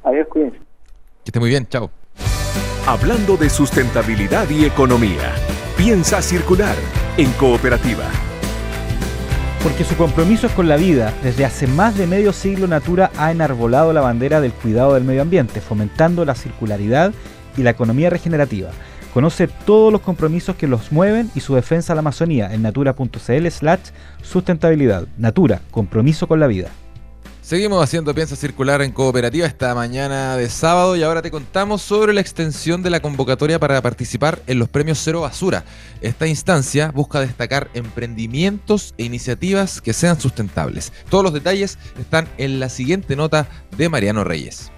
por 0.02 0.12
Adiós, 0.12 0.28
cuídense. 0.28 0.58
Que 0.58 1.26
esté 1.26 1.40
muy 1.40 1.48
bien, 1.48 1.66
chao. 1.66 1.90
Hablando 2.86 3.36
de 3.36 3.48
sustentabilidad 3.48 4.48
y 4.50 4.64
economía. 4.64 5.34
Piensa 5.78 6.20
circular 6.20 6.74
en 7.18 7.30
cooperativa. 7.34 8.02
Porque 9.62 9.84
su 9.84 9.96
compromiso 9.96 10.48
es 10.48 10.52
con 10.52 10.66
la 10.66 10.76
vida. 10.76 11.14
Desde 11.22 11.44
hace 11.44 11.68
más 11.68 11.96
de 11.96 12.08
medio 12.08 12.32
siglo 12.32 12.66
Natura 12.66 13.12
ha 13.16 13.30
enarbolado 13.30 13.92
la 13.92 14.00
bandera 14.00 14.40
del 14.40 14.52
cuidado 14.52 14.94
del 14.94 15.04
medio 15.04 15.22
ambiente, 15.22 15.60
fomentando 15.60 16.24
la 16.24 16.34
circularidad 16.34 17.12
y 17.56 17.62
la 17.62 17.70
economía 17.70 18.10
regenerativa. 18.10 18.70
Conoce 19.14 19.46
todos 19.46 19.92
los 19.92 20.00
compromisos 20.00 20.56
que 20.56 20.66
los 20.66 20.90
mueven 20.90 21.30
y 21.36 21.40
su 21.40 21.54
defensa 21.54 21.92
a 21.92 21.94
la 21.94 22.00
Amazonía 22.00 22.52
en 22.52 22.62
natura.cl 22.62 23.48
slash 23.48 23.90
sustentabilidad. 24.20 25.06
Natura, 25.16 25.60
compromiso 25.70 26.26
con 26.26 26.40
la 26.40 26.48
vida. 26.48 26.70
Seguimos 27.48 27.82
haciendo 27.82 28.14
Piensa 28.14 28.36
Circular 28.36 28.82
en 28.82 28.92
Cooperativa 28.92 29.46
esta 29.46 29.74
mañana 29.74 30.36
de 30.36 30.50
sábado 30.50 30.96
y 30.96 31.02
ahora 31.02 31.22
te 31.22 31.30
contamos 31.30 31.80
sobre 31.80 32.12
la 32.12 32.20
extensión 32.20 32.82
de 32.82 32.90
la 32.90 33.00
convocatoria 33.00 33.58
para 33.58 33.80
participar 33.80 34.42
en 34.46 34.58
los 34.58 34.68
premios 34.68 35.00
Cero 35.02 35.22
Basura. 35.22 35.64
Esta 36.02 36.26
instancia 36.26 36.90
busca 36.90 37.20
destacar 37.20 37.70
emprendimientos 37.72 38.92
e 38.98 39.04
iniciativas 39.04 39.80
que 39.80 39.94
sean 39.94 40.20
sustentables. 40.20 40.92
Todos 41.08 41.24
los 41.24 41.32
detalles 41.32 41.78
están 41.98 42.28
en 42.36 42.60
la 42.60 42.68
siguiente 42.68 43.16
nota 43.16 43.48
de 43.78 43.88
Mariano 43.88 44.24
Reyes. 44.24 44.70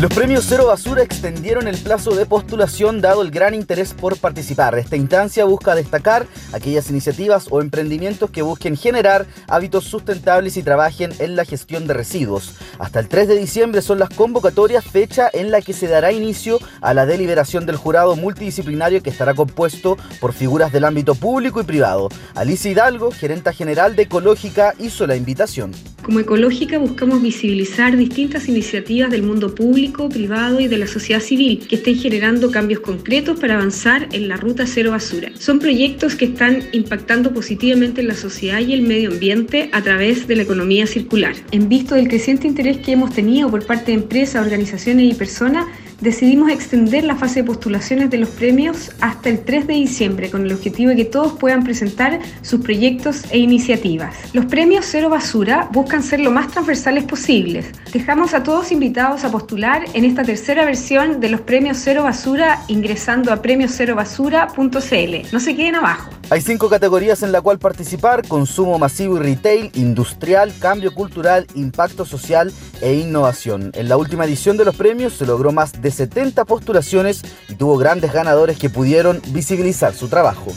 Los 0.00 0.14
premios 0.14 0.46
Cero 0.48 0.64
Basura 0.64 1.02
extendieron 1.02 1.68
el 1.68 1.76
plazo 1.76 2.14
de 2.14 2.24
postulación 2.24 3.02
dado 3.02 3.20
el 3.20 3.30
gran 3.30 3.52
interés 3.52 3.92
por 3.92 4.16
participar. 4.16 4.78
Esta 4.78 4.96
instancia 4.96 5.44
busca 5.44 5.74
destacar 5.74 6.26
aquellas 6.54 6.88
iniciativas 6.88 7.48
o 7.50 7.60
emprendimientos 7.60 8.30
que 8.30 8.40
busquen 8.40 8.78
generar 8.78 9.26
hábitos 9.46 9.84
sustentables 9.84 10.56
y 10.56 10.62
trabajen 10.62 11.12
en 11.18 11.36
la 11.36 11.44
gestión 11.44 11.86
de 11.86 11.92
residuos. 11.92 12.54
Hasta 12.78 12.98
el 12.98 13.08
3 13.08 13.28
de 13.28 13.36
diciembre 13.36 13.82
son 13.82 13.98
las 13.98 14.08
convocatorias, 14.08 14.86
fecha 14.86 15.28
en 15.34 15.50
la 15.50 15.60
que 15.60 15.74
se 15.74 15.86
dará 15.86 16.12
inicio 16.12 16.60
a 16.80 16.94
la 16.94 17.04
deliberación 17.04 17.66
del 17.66 17.76
jurado 17.76 18.16
multidisciplinario 18.16 19.02
que 19.02 19.10
estará 19.10 19.34
compuesto 19.34 19.98
por 20.18 20.32
figuras 20.32 20.72
del 20.72 20.86
ámbito 20.86 21.14
público 21.14 21.60
y 21.60 21.64
privado. 21.64 22.08
Alicia 22.34 22.70
Hidalgo, 22.70 23.10
gerenta 23.10 23.52
general 23.52 23.96
de 23.96 24.04
Ecológica, 24.04 24.72
hizo 24.78 25.06
la 25.06 25.16
invitación. 25.16 25.72
Como 26.02 26.18
Ecológica 26.18 26.78
buscamos 26.78 27.20
visibilizar 27.20 27.96
distintas 27.96 28.48
iniciativas 28.48 29.10
del 29.10 29.22
mundo 29.22 29.54
público, 29.54 30.08
privado 30.08 30.58
y 30.58 30.66
de 30.66 30.78
la 30.78 30.86
sociedad 30.86 31.20
civil 31.20 31.66
que 31.68 31.76
estén 31.76 31.96
generando 31.96 32.50
cambios 32.50 32.80
concretos 32.80 33.38
para 33.38 33.54
avanzar 33.54 34.08
en 34.12 34.26
la 34.26 34.36
ruta 34.36 34.66
cero 34.66 34.92
basura. 34.92 35.30
Son 35.38 35.58
proyectos 35.58 36.14
que 36.14 36.24
están 36.24 36.64
impactando 36.72 37.34
positivamente 37.34 38.00
en 38.00 38.08
la 38.08 38.14
sociedad 38.14 38.60
y 38.60 38.72
el 38.72 38.82
medio 38.82 39.10
ambiente 39.10 39.68
a 39.72 39.82
través 39.82 40.26
de 40.26 40.36
la 40.36 40.42
economía 40.42 40.86
circular. 40.86 41.34
En 41.50 41.68
visto 41.68 41.94
del 41.94 42.08
creciente 42.08 42.46
interés 42.46 42.78
que 42.78 42.92
hemos 42.92 43.12
tenido 43.12 43.50
por 43.50 43.66
parte 43.66 43.92
de 43.92 43.98
empresas, 43.98 44.42
organizaciones 44.42 45.12
y 45.12 45.14
personas, 45.14 45.66
decidimos 46.00 46.50
extender 46.50 47.04
la 47.04 47.16
fase 47.16 47.40
de 47.40 47.46
postulaciones 47.46 48.10
de 48.10 48.18
los 48.18 48.28
premios 48.30 48.92
hasta 49.00 49.28
el 49.28 49.40
3 49.40 49.66
de 49.66 49.74
diciembre 49.74 50.30
con 50.30 50.44
el 50.44 50.52
objetivo 50.52 50.90
de 50.90 50.96
que 50.96 51.04
todos 51.04 51.32
puedan 51.34 51.64
presentar 51.64 52.20
sus 52.42 52.60
proyectos 52.60 53.24
e 53.30 53.38
iniciativas. 53.38 54.14
Los 54.32 54.46
premios 54.46 54.86
Cero 54.88 55.10
Basura 55.10 55.68
buscan 55.72 56.02
ser 56.02 56.20
lo 56.20 56.30
más 56.30 56.48
transversales 56.48 57.04
posibles. 57.04 57.66
Dejamos 57.92 58.34
a 58.34 58.42
todos 58.42 58.72
invitados 58.72 59.24
a 59.24 59.30
postular 59.30 59.84
en 59.94 60.04
esta 60.04 60.22
tercera 60.22 60.64
versión 60.64 61.20
de 61.20 61.28
los 61.28 61.40
premios 61.40 61.78
Cero 61.78 62.02
Basura 62.02 62.62
ingresando 62.68 63.32
a 63.32 63.42
premioserobasura.cl. 63.42 65.32
No 65.32 65.40
se 65.40 65.56
queden 65.56 65.74
abajo. 65.74 66.19
Hay 66.30 66.40
cinco 66.42 66.68
categorías 66.68 67.24
en 67.24 67.32
la 67.32 67.40
cual 67.40 67.58
participar, 67.58 68.24
consumo 68.28 68.78
masivo 68.78 69.16
y 69.16 69.18
retail, 69.18 69.72
industrial, 69.74 70.54
cambio 70.60 70.94
cultural, 70.94 71.44
impacto 71.56 72.04
social 72.04 72.52
e 72.80 72.94
innovación. 72.94 73.72
En 73.74 73.88
la 73.88 73.96
última 73.96 74.26
edición 74.26 74.56
de 74.56 74.64
los 74.64 74.76
premios 74.76 75.14
se 75.14 75.26
logró 75.26 75.50
más 75.50 75.82
de 75.82 75.90
70 75.90 76.44
postulaciones 76.44 77.24
y 77.48 77.56
tuvo 77.56 77.76
grandes 77.78 78.12
ganadores 78.12 78.58
que 78.58 78.70
pudieron 78.70 79.20
visibilizar 79.30 79.92
su 79.92 80.06
trabajo. 80.06 80.52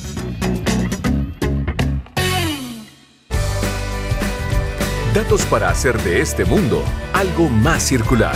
Datos 5.15 5.43
para 5.47 5.69
hacer 5.69 5.99
de 6.03 6.21
este 6.21 6.45
mundo 6.45 6.83
algo 7.13 7.49
más 7.49 7.81
circular. 7.81 8.35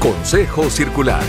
Consejo 0.00 0.68
Circular. 0.68 1.22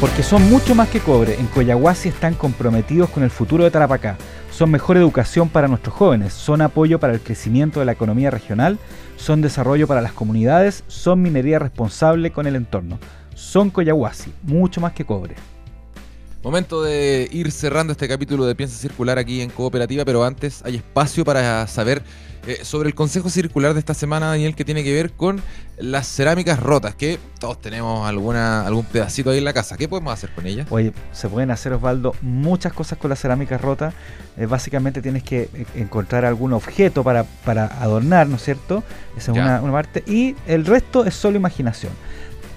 Porque 0.00 0.22
son 0.22 0.48
mucho 0.50 0.74
más 0.74 0.88
que 0.88 1.00
cobre. 1.00 1.38
En 1.38 1.46
Coyahuasi 1.46 2.08
están 2.08 2.34
comprometidos 2.34 3.08
con 3.10 3.22
el 3.22 3.30
futuro 3.30 3.64
de 3.64 3.70
Tarapacá. 3.70 4.16
Son 4.50 4.70
mejor 4.70 4.96
educación 4.96 5.48
para 5.48 5.68
nuestros 5.68 5.94
jóvenes, 5.94 6.32
son 6.32 6.60
apoyo 6.60 7.00
para 7.00 7.12
el 7.12 7.20
crecimiento 7.20 7.80
de 7.80 7.86
la 7.86 7.92
economía 7.92 8.30
regional, 8.30 8.78
son 9.16 9.40
desarrollo 9.40 9.86
para 9.86 10.02
las 10.02 10.12
comunidades, 10.12 10.84
son 10.86 11.22
minería 11.22 11.58
responsable 11.58 12.30
con 12.30 12.46
el 12.46 12.56
entorno. 12.56 12.98
Son 13.34 13.70
Coyahuasi, 13.70 14.32
mucho 14.42 14.80
más 14.80 14.92
que 14.92 15.04
cobre. 15.04 15.34
Momento 16.44 16.82
de 16.82 17.26
ir 17.32 17.50
cerrando 17.50 17.92
este 17.92 18.06
capítulo 18.06 18.44
de 18.44 18.54
Piensa 18.54 18.76
Circular 18.76 19.18
aquí 19.18 19.40
en 19.40 19.48
Cooperativa, 19.48 20.04
pero 20.04 20.24
antes 20.24 20.60
hay 20.62 20.76
espacio 20.76 21.24
para 21.24 21.66
saber 21.66 22.02
eh, 22.46 22.58
sobre 22.64 22.90
el 22.90 22.94
consejo 22.94 23.30
circular 23.30 23.72
de 23.72 23.80
esta 23.80 23.94
semana, 23.94 24.26
Daniel, 24.26 24.54
que 24.54 24.62
tiene 24.62 24.84
que 24.84 24.92
ver 24.92 25.12
con 25.12 25.40
las 25.78 26.06
cerámicas 26.06 26.60
rotas, 26.60 26.94
que 26.96 27.18
todos 27.40 27.62
tenemos 27.62 28.06
alguna, 28.06 28.66
algún 28.66 28.84
pedacito 28.84 29.30
ahí 29.30 29.38
en 29.38 29.44
la 29.44 29.54
casa. 29.54 29.78
¿Qué 29.78 29.88
podemos 29.88 30.12
hacer 30.12 30.34
con 30.34 30.46
ellas? 30.46 30.66
Oye, 30.68 30.92
se 31.12 31.30
pueden 31.30 31.50
hacer, 31.50 31.72
Osvaldo, 31.72 32.14
muchas 32.20 32.74
cosas 32.74 32.98
con 32.98 33.08
las 33.08 33.20
cerámicas 33.20 33.58
rotas. 33.62 33.94
Eh, 34.36 34.44
básicamente 34.44 35.00
tienes 35.00 35.22
que 35.22 35.48
eh, 35.54 35.66
encontrar 35.76 36.26
algún 36.26 36.52
objeto 36.52 37.02
para, 37.02 37.24
para 37.24 37.68
adornar, 37.82 38.26
¿no 38.26 38.36
es 38.36 38.44
cierto? 38.44 38.84
Esa 39.16 39.32
es 39.32 39.38
una, 39.38 39.62
una 39.62 39.72
parte. 39.72 40.04
Y 40.06 40.36
el 40.46 40.66
resto 40.66 41.06
es 41.06 41.14
solo 41.14 41.38
imaginación 41.38 41.92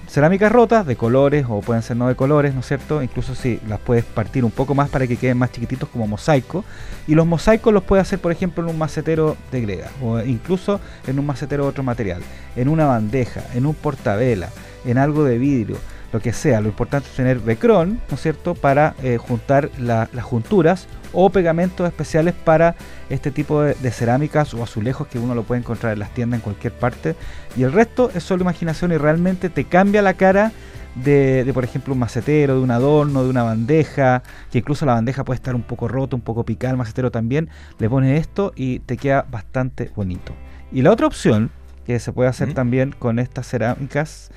cerámicas 0.08 0.52
rotas 0.52 0.86
de 0.86 0.96
colores 0.96 1.46
o 1.50 1.62
pueden 1.62 1.84
ser 1.84 1.98
no 1.98 2.08
de 2.08 2.15
colores, 2.15 2.54
¿no 2.54 2.62
es 2.62 2.65
cierto? 2.65 3.04
Incluso 3.04 3.36
si 3.36 3.60
las 3.67 3.80
puedes 3.80 4.06
partir 4.06 4.46
un 4.46 4.52
poco 4.52 4.74
más 4.74 4.89
para 4.89 5.06
que 5.06 5.17
queden 5.17 5.38
más 5.38 5.52
chiquititos 5.52 5.89
como 5.89 6.08
mosaico. 6.08 6.63
Y 7.08 7.15
los 7.15 7.28
mosaicos 7.28 7.74
los 7.74 7.84
puedes 7.84 8.04
hacer, 8.08 8.20
por 8.20 8.32
ejemplo, 8.32 8.63
en 8.63 8.70
un 8.70 8.78
macetero 8.78 9.38
de 9.52 9.62
greda 9.62 9.89
o 10.02 10.20
incluso 10.22 10.80
en 11.06 11.20
un 11.20 11.26
macetero 11.26 11.63
de 11.63 11.70
otro 11.70 11.84
material, 11.84 12.22
en 12.56 12.70
una 12.70 12.86
bandeja, 12.86 13.43
en 13.54 13.65
un 13.65 13.76
portavela, 13.76 14.50
en 14.86 14.98
algo 14.98 15.24
de 15.24 15.38
vidrio 15.38 15.78
lo 16.12 16.20
que 16.20 16.34
sea. 16.34 16.62
Lo 16.62 16.67
importante 16.67 17.10
es 17.10 17.15
tener 17.15 17.39
becrón, 17.39 18.00
¿no 18.10 18.15
es 18.15 18.22
cierto?, 18.22 18.56
para 18.56 18.96
eh, 19.04 19.17
juntar 19.17 19.70
las 19.80 20.24
junturas 20.24 20.88
o 21.13 21.30
pegamentos 21.30 21.88
especiales 21.88 22.34
para 22.34 22.76
este 23.10 23.32
tipo 23.32 23.62
de, 23.62 23.91
cerámicas 23.91 24.54
o 24.54 24.63
azulejos 24.63 25.08
que 25.08 25.20
uno 25.20 25.36
lo 25.36 25.43
puede 25.43 25.62
encontrar 25.62 25.93
en 25.93 26.00
las 26.00 26.13
tiendas 26.13 26.39
en 26.39 26.43
cualquier 26.43 26.74
parte. 26.74 27.15
Y 27.56 27.63
el 27.63 27.72
resto 27.72 28.12
es 28.13 28.24
solo 28.24 28.43
imaginación 28.43 28.91
y 28.91 28.98
realmente 28.98 29.50
te 29.50 29.65
cambia 29.65 30.02
la 30.02 30.13
cara 30.13 30.52
de, 30.96 31.50
por 31.54 31.63
ejemplo, 31.63 31.93
un 31.93 32.00
macetero, 32.00 32.56
de 32.56 32.62
un 32.62 32.72
adorno, 32.72 33.24
de 33.24 33.30
una 33.30 33.43
bandeja, 33.43 34.24
que 34.52 34.60
incluso 34.60 34.86
la 34.86 34.93
bandeja 34.93 35.24
puede 35.24 35.36
estar 35.36 35.56
un 35.56 35.62
poco 35.62 35.88
rota, 35.88 36.15
un 36.15 36.22
poco 36.22 36.43
picada, 36.43 36.72
el 36.72 36.78
macetero 36.78 37.12
también. 37.12 37.50
Le 37.78 37.89
pones 37.89 38.20
esto 38.20 38.52
y 38.56 38.80
te 38.80 38.98
queda 38.98 39.26
bastante 39.30 39.91
bonito. 39.96 40.34
Y 40.72 40.82
la 40.82 40.91
otra 40.91 41.08
opción 41.08 41.52
que 41.86 42.00
se 42.00 42.12
puede 42.12 42.30
hacer 42.30 42.54
también 42.54 42.93
con 42.98 43.17
estas 43.17 43.48
cerámicas 43.48 44.30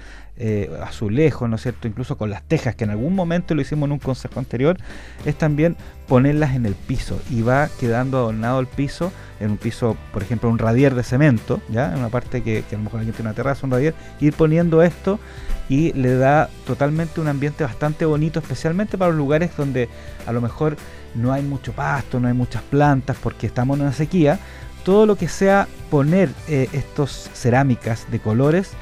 eh, 0.43 0.71
azulejos, 0.83 1.51
¿no 1.51 1.57
es 1.57 1.63
cierto? 1.63 1.87
Incluso 1.87 2.17
con 2.17 2.31
las 2.31 2.43
tejas, 2.43 2.75
que 2.75 2.85
en 2.85 2.91
algún 2.91 3.15
momento 3.15 3.55
lo 3.55 3.61
hicimos 3.61 3.87
en 3.89 3.93
un 3.93 3.99
consejo 3.99 4.39
anterior, 4.39 4.79
es 5.27 5.37
también 5.37 5.77
ponerlas 6.09 6.57
en 6.57 6.65
el 6.65 6.75
piso 6.75 7.21
y 7.29 7.43
va 7.43 7.69
quedando 7.79 8.17
adornado 8.17 8.59
el 8.59 8.67
piso, 8.67 9.13
en 9.39 9.51
un 9.51 9.57
piso, 9.59 9.99
por 10.15 10.23
ejemplo, 10.23 10.49
un 10.49 10.59
radier 10.59 10.95
de 10.95 11.03
cemento, 11.03 11.61
¿ya? 11.69 11.93
En 11.93 11.99
una 11.99 12.09
parte 12.09 12.43
que, 12.43 12.65
a 12.67 12.73
lo 12.73 12.85
mejor 12.85 13.01
alguien 13.01 13.15
tiene 13.15 13.29
una 13.29 13.37
terraza, 13.37 13.67
un 13.67 13.73
radier, 13.73 13.95
ir 14.19 14.33
poniendo 14.33 14.83
esto 14.83 15.21
y 15.69 15.93
le 15.93 16.17
da 16.17 16.49
totalmente 16.67 17.21
un 17.21 17.29
ambiente 17.29 17.63
bastante 17.63 18.07
bonito, 18.07 18.41
especialmente 18.41 18.97
para 18.97 19.11
los 19.11 19.19
lugares 19.19 19.51
donde 19.59 19.91
a 20.27 20.33
lo 20.33 20.41
mejor 20.41 20.79
no 21.15 21.35
hay 21.35 21.43
mucho 21.43 21.73
pasto, 21.73 22.19
no 22.19 22.29
hay 22.29 22.35
muchas 22.35 22.63
plantas, 22.63 23.19
porque 23.23 23.47
estamos 23.47 23.77
en 23.77 23.83
una 23.83 23.93
sequía. 23.93 24.39
Todo 24.85 25.05
lo 25.05 25.17
que 25.17 25.29
sea 25.29 25.69
poner 25.91 26.31
eh, 26.49 26.67
estos 26.73 27.29
cerámicas 27.35 28.11
de 28.11 28.21
colores, 28.21 28.73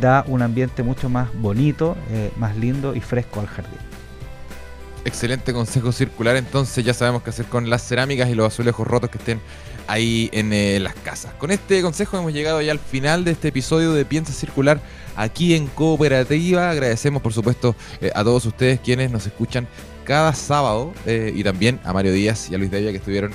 da 0.00 0.24
un 0.26 0.42
ambiente 0.42 0.82
mucho 0.82 1.08
más 1.08 1.28
bonito, 1.34 1.96
eh, 2.10 2.30
más 2.36 2.56
lindo 2.56 2.94
y 2.94 3.00
fresco 3.00 3.40
al 3.40 3.46
jardín. 3.46 3.78
Excelente 5.04 5.52
consejo 5.52 5.92
circular, 5.92 6.36
entonces 6.36 6.84
ya 6.84 6.92
sabemos 6.92 7.22
qué 7.22 7.30
hacer 7.30 7.46
con 7.46 7.70
las 7.70 7.86
cerámicas 7.86 8.28
y 8.28 8.34
los 8.34 8.46
azulejos 8.46 8.86
rotos 8.86 9.10
que 9.10 9.18
estén 9.18 9.40
ahí 9.86 10.28
en 10.32 10.52
eh, 10.52 10.80
las 10.80 10.94
casas. 10.94 11.32
Con 11.34 11.50
este 11.50 11.80
consejo 11.80 12.18
hemos 12.18 12.32
llegado 12.32 12.60
ya 12.60 12.72
al 12.72 12.78
final 12.78 13.24
de 13.24 13.30
este 13.30 13.48
episodio 13.48 13.94
de 13.94 14.04
Piensa 14.04 14.32
Circular 14.32 14.80
aquí 15.16 15.54
en 15.54 15.66
Cooperativa. 15.68 16.68
Agradecemos 16.68 17.22
por 17.22 17.32
supuesto 17.32 17.74
eh, 18.00 18.10
a 18.14 18.22
todos 18.22 18.44
ustedes 18.44 18.80
quienes 18.80 19.10
nos 19.10 19.26
escuchan 19.26 19.66
cada 20.04 20.32
sábado 20.32 20.94
y 21.06 21.44
también 21.44 21.80
a 21.84 21.92
Mario 21.92 22.14
Díaz 22.14 22.48
y 22.50 22.54
a 22.54 22.58
Luis 22.58 22.70
Devia 22.70 22.92
que 22.92 22.96
estuvieron 22.96 23.30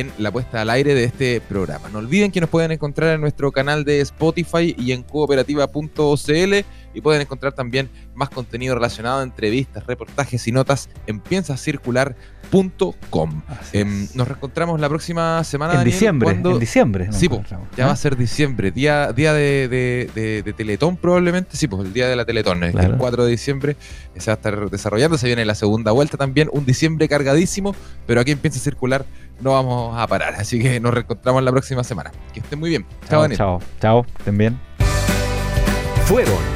en 0.00 0.12
la 0.18 0.30
puesta 0.30 0.62
al 0.62 0.70
aire 0.70 0.94
de 0.94 1.04
este 1.04 1.40
programa. 1.40 1.88
No 1.88 1.98
olviden 1.98 2.30
que 2.30 2.40
nos 2.40 2.50
pueden 2.50 2.72
encontrar 2.72 3.14
en 3.14 3.20
nuestro 3.20 3.52
canal 3.52 3.84
de 3.84 4.00
Spotify 4.00 4.74
y 4.78 4.92
en 4.92 5.02
cooperativa.cl 5.02 6.54
y 6.96 7.00
pueden 7.02 7.20
encontrar 7.20 7.52
también 7.52 7.90
más 8.14 8.30
contenido 8.30 8.74
relacionado, 8.74 9.22
entrevistas, 9.22 9.86
reportajes 9.86 10.48
y 10.48 10.52
notas 10.52 10.88
en 11.06 11.20
piensacircular.com. 11.20 13.42
Em, 13.74 14.08
nos 14.14 14.26
reencontramos 14.26 14.80
la 14.80 14.88
próxima 14.88 15.44
semana. 15.44 15.74
En 15.74 15.84
diciembre. 15.84 16.30
En 16.30 16.58
diciembre. 16.58 17.12
Sí, 17.12 17.28
ya 17.76 17.84
va 17.86 17.92
a 17.92 17.96
ser 17.96 18.16
diciembre, 18.16 18.70
día, 18.70 19.12
día 19.12 19.34
de, 19.34 19.68
de, 19.68 20.52
Teletón 20.54 20.96
probablemente. 20.96 21.54
Sí, 21.54 21.68
pues 21.68 21.86
el 21.86 21.92
día 21.92 22.08
de 22.08 22.16
la 22.16 22.24
Teletón, 22.24 22.64
el 22.64 22.96
4 22.96 23.26
de 23.26 23.30
diciembre 23.30 23.76
se 24.16 24.30
va 24.30 24.32
a 24.32 24.36
estar 24.36 24.70
desarrollando. 24.70 25.18
Se 25.18 25.26
viene 25.26 25.44
la 25.44 25.54
segunda 25.54 25.92
vuelta 25.92 26.16
también, 26.16 26.48
un 26.50 26.64
diciembre 26.64 27.10
cargadísimo, 27.10 27.76
pero 28.06 28.22
aquí 28.22 28.30
en 28.30 28.38
Piensa 28.38 28.58
Circular 28.58 29.04
no 29.42 29.52
vamos 29.52 29.94
a 29.98 30.06
parar. 30.06 30.32
Así 30.36 30.58
que 30.58 30.80
nos 30.80 30.94
reencontramos 30.94 31.42
la 31.42 31.50
próxima 31.50 31.84
semana. 31.84 32.10
Que 32.32 32.40
estén 32.40 32.58
muy 32.58 32.70
bien. 32.70 32.86
Chao, 33.10 33.20
Daniel. 33.20 33.36
Chao, 33.36 33.60
chao, 33.82 34.06
estén 34.18 34.38
bien. 34.38 34.58
Fueron 36.06 36.55